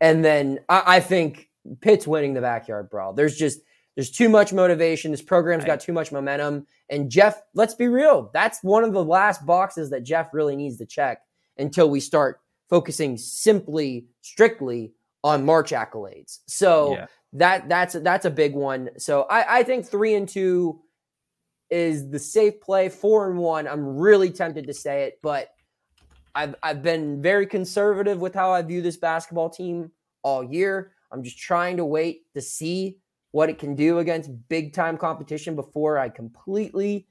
And 0.00 0.24
then 0.24 0.60
I, 0.68 0.82
I 0.86 1.00
think 1.00 1.50
Pitt's 1.80 2.06
winning 2.06 2.34
the 2.34 2.40
backyard 2.40 2.90
brawl. 2.90 3.12
There's 3.12 3.36
just 3.36 3.60
there's 3.94 4.10
too 4.10 4.30
much 4.30 4.54
motivation. 4.54 5.10
This 5.10 5.22
program's 5.22 5.66
got 5.66 5.80
too 5.80 5.92
much 5.92 6.12
momentum. 6.12 6.66
And 6.88 7.10
Jeff, 7.10 7.42
let's 7.54 7.74
be 7.74 7.88
real, 7.88 8.30
that's 8.32 8.62
one 8.62 8.84
of 8.84 8.94
the 8.94 9.04
last 9.04 9.44
boxes 9.44 9.90
that 9.90 10.02
Jeff 10.02 10.32
really 10.32 10.56
needs 10.56 10.78
to 10.78 10.86
check 10.86 11.20
until 11.58 11.90
we 11.90 12.00
start 12.00 12.40
focusing 12.70 13.18
simply, 13.18 14.06
strictly 14.22 14.92
on 15.22 15.44
March 15.44 15.72
accolades. 15.72 16.38
So 16.46 16.92
yeah. 16.92 17.06
that 17.34 17.68
that's 17.68 17.92
that's 17.94 18.24
a 18.24 18.30
big 18.30 18.54
one. 18.54 18.90
So 18.96 19.22
I, 19.24 19.58
I 19.58 19.62
think 19.62 19.86
three 19.86 20.14
and 20.14 20.26
two 20.26 20.80
is 21.72 22.10
the 22.10 22.18
safe 22.18 22.60
play. 22.60 22.90
Four 22.90 23.30
and 23.30 23.38
one, 23.38 23.66
I'm 23.66 23.96
really 23.96 24.30
tempted 24.30 24.66
to 24.66 24.74
say 24.74 25.04
it, 25.04 25.18
but 25.22 25.48
I've 26.34 26.54
I've 26.62 26.82
been 26.82 27.22
very 27.22 27.46
conservative 27.46 28.20
with 28.20 28.34
how 28.34 28.52
I 28.52 28.60
view 28.62 28.82
this 28.82 28.98
basketball 28.98 29.48
team 29.48 29.90
all 30.22 30.44
year. 30.44 30.92
I'm 31.10 31.22
just 31.22 31.38
trying 31.38 31.78
to 31.78 31.84
wait 31.84 32.32
to 32.34 32.42
see 32.42 32.98
what 33.30 33.48
it 33.48 33.58
can 33.58 33.74
do 33.74 33.98
against 33.98 34.30
big 34.48 34.74
time 34.74 34.98
competition 34.98 35.56
before 35.56 35.98
I 35.98 36.10
completely 36.10 37.06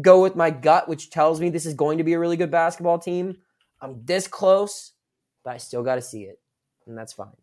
go 0.00 0.22
with 0.22 0.36
my 0.36 0.50
gut, 0.50 0.88
which 0.88 1.10
tells 1.10 1.40
me 1.40 1.50
this 1.50 1.66
is 1.66 1.74
going 1.74 1.98
to 1.98 2.04
be 2.04 2.12
a 2.12 2.18
really 2.18 2.36
good 2.36 2.50
basketball 2.50 2.98
team. 2.98 3.36
I'm 3.80 4.00
this 4.04 4.28
close, 4.28 4.92
but 5.44 5.54
I 5.54 5.56
still 5.58 5.82
got 5.82 5.96
to 5.96 6.02
see 6.02 6.22
it, 6.22 6.40
and 6.86 6.96
that's 6.96 7.12
fine. 7.12 7.36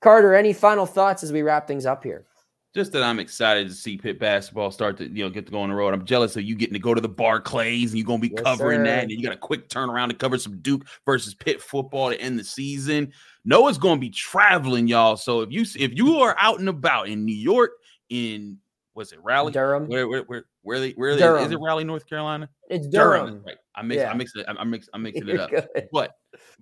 Carter, 0.00 0.34
any 0.34 0.52
final 0.52 0.86
thoughts 0.86 1.22
as 1.22 1.32
we 1.32 1.42
wrap 1.42 1.68
things 1.68 1.86
up 1.86 2.02
here? 2.02 2.26
Just 2.72 2.92
that 2.92 3.02
I'm 3.02 3.18
excited 3.18 3.68
to 3.68 3.74
see 3.74 3.96
Pitt 3.96 4.20
basketball 4.20 4.70
start 4.70 4.96
to 4.98 5.08
you 5.08 5.24
know 5.24 5.30
get 5.30 5.46
to 5.46 5.52
go 5.52 5.60
on 5.60 5.70
the 5.70 5.74
road. 5.74 5.92
I'm 5.92 6.04
jealous 6.04 6.36
of 6.36 6.44
you 6.44 6.54
getting 6.54 6.74
to 6.74 6.78
go 6.78 6.94
to 6.94 7.00
the 7.00 7.08
Barclays 7.08 7.90
and 7.90 7.98
you're 7.98 8.06
gonna 8.06 8.20
be 8.20 8.28
yes, 8.28 8.44
covering 8.44 8.80
sir. 8.80 8.84
that, 8.84 9.02
and 9.02 9.10
you 9.10 9.22
got 9.22 9.32
a 9.32 9.36
quick 9.36 9.68
turnaround 9.68 10.10
to 10.10 10.14
cover 10.14 10.38
some 10.38 10.58
Duke 10.58 10.86
versus 11.04 11.34
Pitt 11.34 11.60
football 11.60 12.10
to 12.10 12.20
end 12.20 12.38
the 12.38 12.44
season. 12.44 13.12
Noah's 13.44 13.76
gonna 13.76 14.00
be 14.00 14.10
traveling, 14.10 14.86
y'all. 14.86 15.16
So 15.16 15.40
if 15.40 15.50
you 15.50 15.62
if 15.62 15.96
you 15.96 16.18
are 16.18 16.36
out 16.38 16.60
and 16.60 16.68
about 16.68 17.08
in 17.08 17.24
New 17.24 17.34
York, 17.34 17.72
in 18.08 18.58
was 18.94 19.12
it 19.12 19.18
Raleigh, 19.20 19.50
Durham, 19.50 19.88
where 19.88 20.06
where 20.06 20.22
where 20.22 20.44
where 20.62 20.78
they 20.78 20.92
where 20.92 21.16
they, 21.16 21.42
is 21.42 21.50
it 21.50 21.58
Raleigh, 21.58 21.84
North 21.84 22.06
Carolina? 22.06 22.48
It's 22.68 22.86
Durham. 22.86 23.26
Durham. 23.26 23.42
Right. 23.44 23.56
I 23.74 23.82
mix 23.82 24.00
yeah. 24.00 24.10
I 24.10 24.14
mix 24.14 24.36
it 24.36 24.46
I 24.46 24.62
mix 24.62 24.88
I'm 24.94 25.02
mixing 25.02 25.28
it 25.28 25.40
up. 25.40 25.50
But 25.92 26.12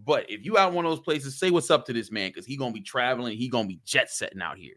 but 0.03 0.31
if 0.31 0.45
you 0.45 0.57
out 0.57 0.73
one 0.73 0.87
of 0.87 0.91
those 0.91 1.01
places, 1.01 1.39
say 1.39 1.51
what's 1.51 1.71
up 1.71 1.85
to 1.87 1.93
this 1.93 2.11
man 2.11 2.31
because 2.31 2.47
he 2.47 2.57
gonna 2.57 2.73
be 2.73 2.81
traveling. 2.81 3.37
He 3.37 3.49
gonna 3.49 3.69
be 3.69 3.81
jet 3.85 4.11
setting 4.11 4.41
out 4.41 4.57
here. 4.57 4.77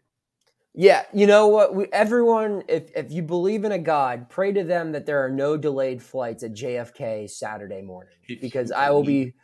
Yeah, 0.74 1.02
you 1.12 1.26
know 1.26 1.48
what? 1.48 1.74
We, 1.74 1.86
everyone, 1.92 2.62
if 2.66 2.90
if 2.96 3.12
you 3.12 3.22
believe 3.22 3.64
in 3.64 3.72
a 3.72 3.78
God, 3.78 4.30
pray 4.30 4.52
to 4.52 4.64
them 4.64 4.92
that 4.92 5.04
there 5.04 5.22
are 5.24 5.28
no 5.28 5.56
delayed 5.56 6.02
flights 6.02 6.42
at 6.42 6.52
JFK 6.54 7.28
Saturday 7.28 7.82
morning 7.82 8.14
because 8.40 8.72
I 8.72 8.90
will 8.90 9.04
be, 9.04 9.34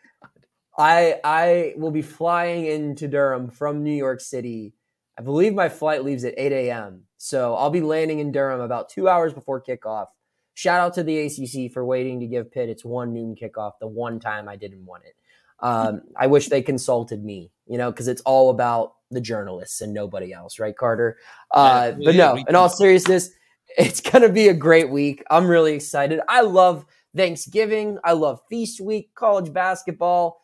I 0.76 1.20
I 1.22 1.74
will 1.76 1.90
be 1.90 2.02
flying 2.02 2.64
into 2.64 3.08
Durham 3.08 3.50
from 3.50 3.82
New 3.82 3.94
York 3.94 4.20
City. 4.20 4.72
I 5.18 5.22
believe 5.22 5.52
my 5.52 5.68
flight 5.68 6.04
leaves 6.04 6.24
at 6.24 6.34
8 6.36 6.52
a.m. 6.52 7.02
So 7.18 7.56
I'll 7.56 7.70
be 7.70 7.80
landing 7.80 8.20
in 8.20 8.30
Durham 8.30 8.60
about 8.60 8.88
two 8.88 9.08
hours 9.08 9.34
before 9.34 9.60
kickoff. 9.60 10.06
Shout 10.54 10.80
out 10.80 10.94
to 10.94 11.02
the 11.02 11.18
ACC 11.18 11.72
for 11.72 11.84
waiting 11.84 12.20
to 12.20 12.26
give 12.26 12.52
Pitt 12.52 12.68
its 12.68 12.84
one 12.84 13.12
noon 13.12 13.34
kickoff 13.34 13.72
the 13.80 13.88
one 13.88 14.20
time 14.20 14.48
I 14.48 14.56
didn't 14.56 14.86
want 14.86 15.02
it. 15.04 15.14
Um, 15.60 16.02
I 16.16 16.28
wish 16.28 16.48
they 16.48 16.62
consulted 16.62 17.22
me, 17.22 17.50
you 17.66 17.76
know, 17.76 17.90
because 17.90 18.08
it's 18.08 18.22
all 18.22 18.50
about 18.50 18.94
the 19.10 19.20
journalists 19.20 19.80
and 19.80 19.92
nobody 19.92 20.32
else, 20.32 20.58
right, 20.58 20.76
Carter? 20.76 21.18
Uh, 21.52 21.92
yeah, 21.98 22.04
but 22.04 22.14
no, 22.14 22.44
in 22.48 22.54
all 22.54 22.68
seriousness, 22.68 23.30
it's 23.78 24.00
going 24.00 24.22
to 24.22 24.28
be 24.28 24.48
a 24.48 24.54
great 24.54 24.90
week. 24.90 25.22
I'm 25.30 25.46
really 25.46 25.74
excited. 25.74 26.20
I 26.28 26.42
love 26.42 26.84
Thanksgiving. 27.16 27.98
I 28.04 28.12
love 28.12 28.40
Feast 28.48 28.80
Week, 28.80 29.10
college 29.14 29.52
basketball, 29.52 30.40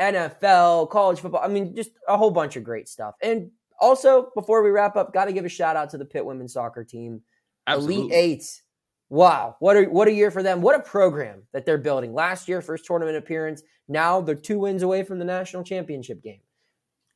NFL, 0.00 0.90
college 0.90 1.20
football. 1.20 1.42
I 1.42 1.48
mean, 1.48 1.74
just 1.74 1.90
a 2.08 2.16
whole 2.16 2.30
bunch 2.30 2.56
of 2.56 2.64
great 2.64 2.88
stuff. 2.88 3.14
And 3.22 3.50
also, 3.80 4.30
before 4.34 4.62
we 4.62 4.70
wrap 4.70 4.96
up, 4.96 5.12
got 5.12 5.26
to 5.26 5.32
give 5.32 5.44
a 5.44 5.48
shout 5.48 5.76
out 5.76 5.90
to 5.90 5.98
the 5.98 6.04
Pitt 6.04 6.24
women's 6.24 6.52
soccer 6.52 6.84
team, 6.84 7.22
Absolutely. 7.66 7.96
Elite 7.96 8.12
Eight. 8.12 8.62
Wow, 9.08 9.56
what 9.58 9.76
a 9.76 9.84
what 9.84 10.06
a 10.06 10.12
year 10.12 10.30
for 10.30 10.42
them! 10.42 10.60
What 10.60 10.76
a 10.76 10.80
program 10.80 11.42
that 11.52 11.66
they're 11.66 11.78
building. 11.78 12.14
Last 12.14 12.46
year, 12.46 12.62
first 12.62 12.84
tournament 12.84 13.16
appearance. 13.16 13.62
Now 13.88 14.20
they're 14.20 14.36
two 14.36 14.60
wins 14.60 14.84
away 14.84 15.02
from 15.02 15.18
the 15.18 15.24
national 15.24 15.64
championship 15.64 16.22
game. 16.22 16.42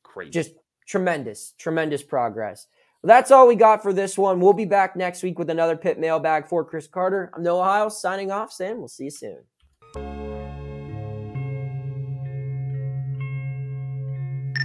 Crazy. 0.03 0.31
Just 0.31 0.51
tremendous, 0.85 1.53
tremendous 1.57 2.03
progress. 2.03 2.67
Well, 3.01 3.09
that's 3.09 3.31
all 3.31 3.47
we 3.47 3.55
got 3.55 3.83
for 3.83 3.93
this 3.93 4.17
one. 4.17 4.39
We'll 4.39 4.53
be 4.53 4.65
back 4.65 4.95
next 4.95 5.21
week 5.23 5.37
with 5.37 5.49
another 5.49 5.77
Pitt 5.77 5.99
mailbag 5.99 6.47
for 6.47 6.65
Chris 6.65 6.87
Carter. 6.87 7.31
I'm 7.35 7.43
Noah 7.43 7.63
Hiles 7.63 8.01
signing 8.01 8.31
off, 8.31 8.51
Sam. 8.51 8.79
We'll 8.79 8.87
see 8.87 9.05
you 9.05 9.11
soon. 9.11 9.37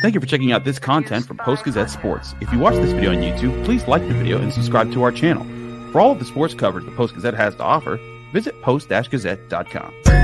Thank 0.01 0.15
you 0.15 0.21
for 0.21 0.27
checking 0.27 0.53
out 0.53 0.65
this 0.65 0.79
content 0.79 1.27
from 1.27 1.37
Post 1.37 1.65
Gazette 1.65 1.91
Sports. 1.91 2.35
If 2.41 2.51
you 2.53 2.59
watch 2.59 2.75
this 2.77 2.93
video 2.93 3.11
on 3.11 3.19
YouTube, 3.19 3.63
please 3.67 3.87
like 3.87 4.01
the 4.09 4.15
video 4.15 4.39
and 4.41 4.51
subscribe 4.51 4.91
to 4.93 5.03
our 5.03 5.13
channel. 5.13 5.45
For 5.93 6.01
all 6.01 6.13
of 6.13 6.19
the 6.19 6.25
sports 6.25 6.55
coverage 6.55 6.87
the 6.87 6.93
Post 6.93 7.15
Gazette 7.15 7.35
has 7.35 7.55
to 7.57 7.63
offer, 7.63 7.99
visit 8.33 8.55
post-gazette.com. 8.63 10.20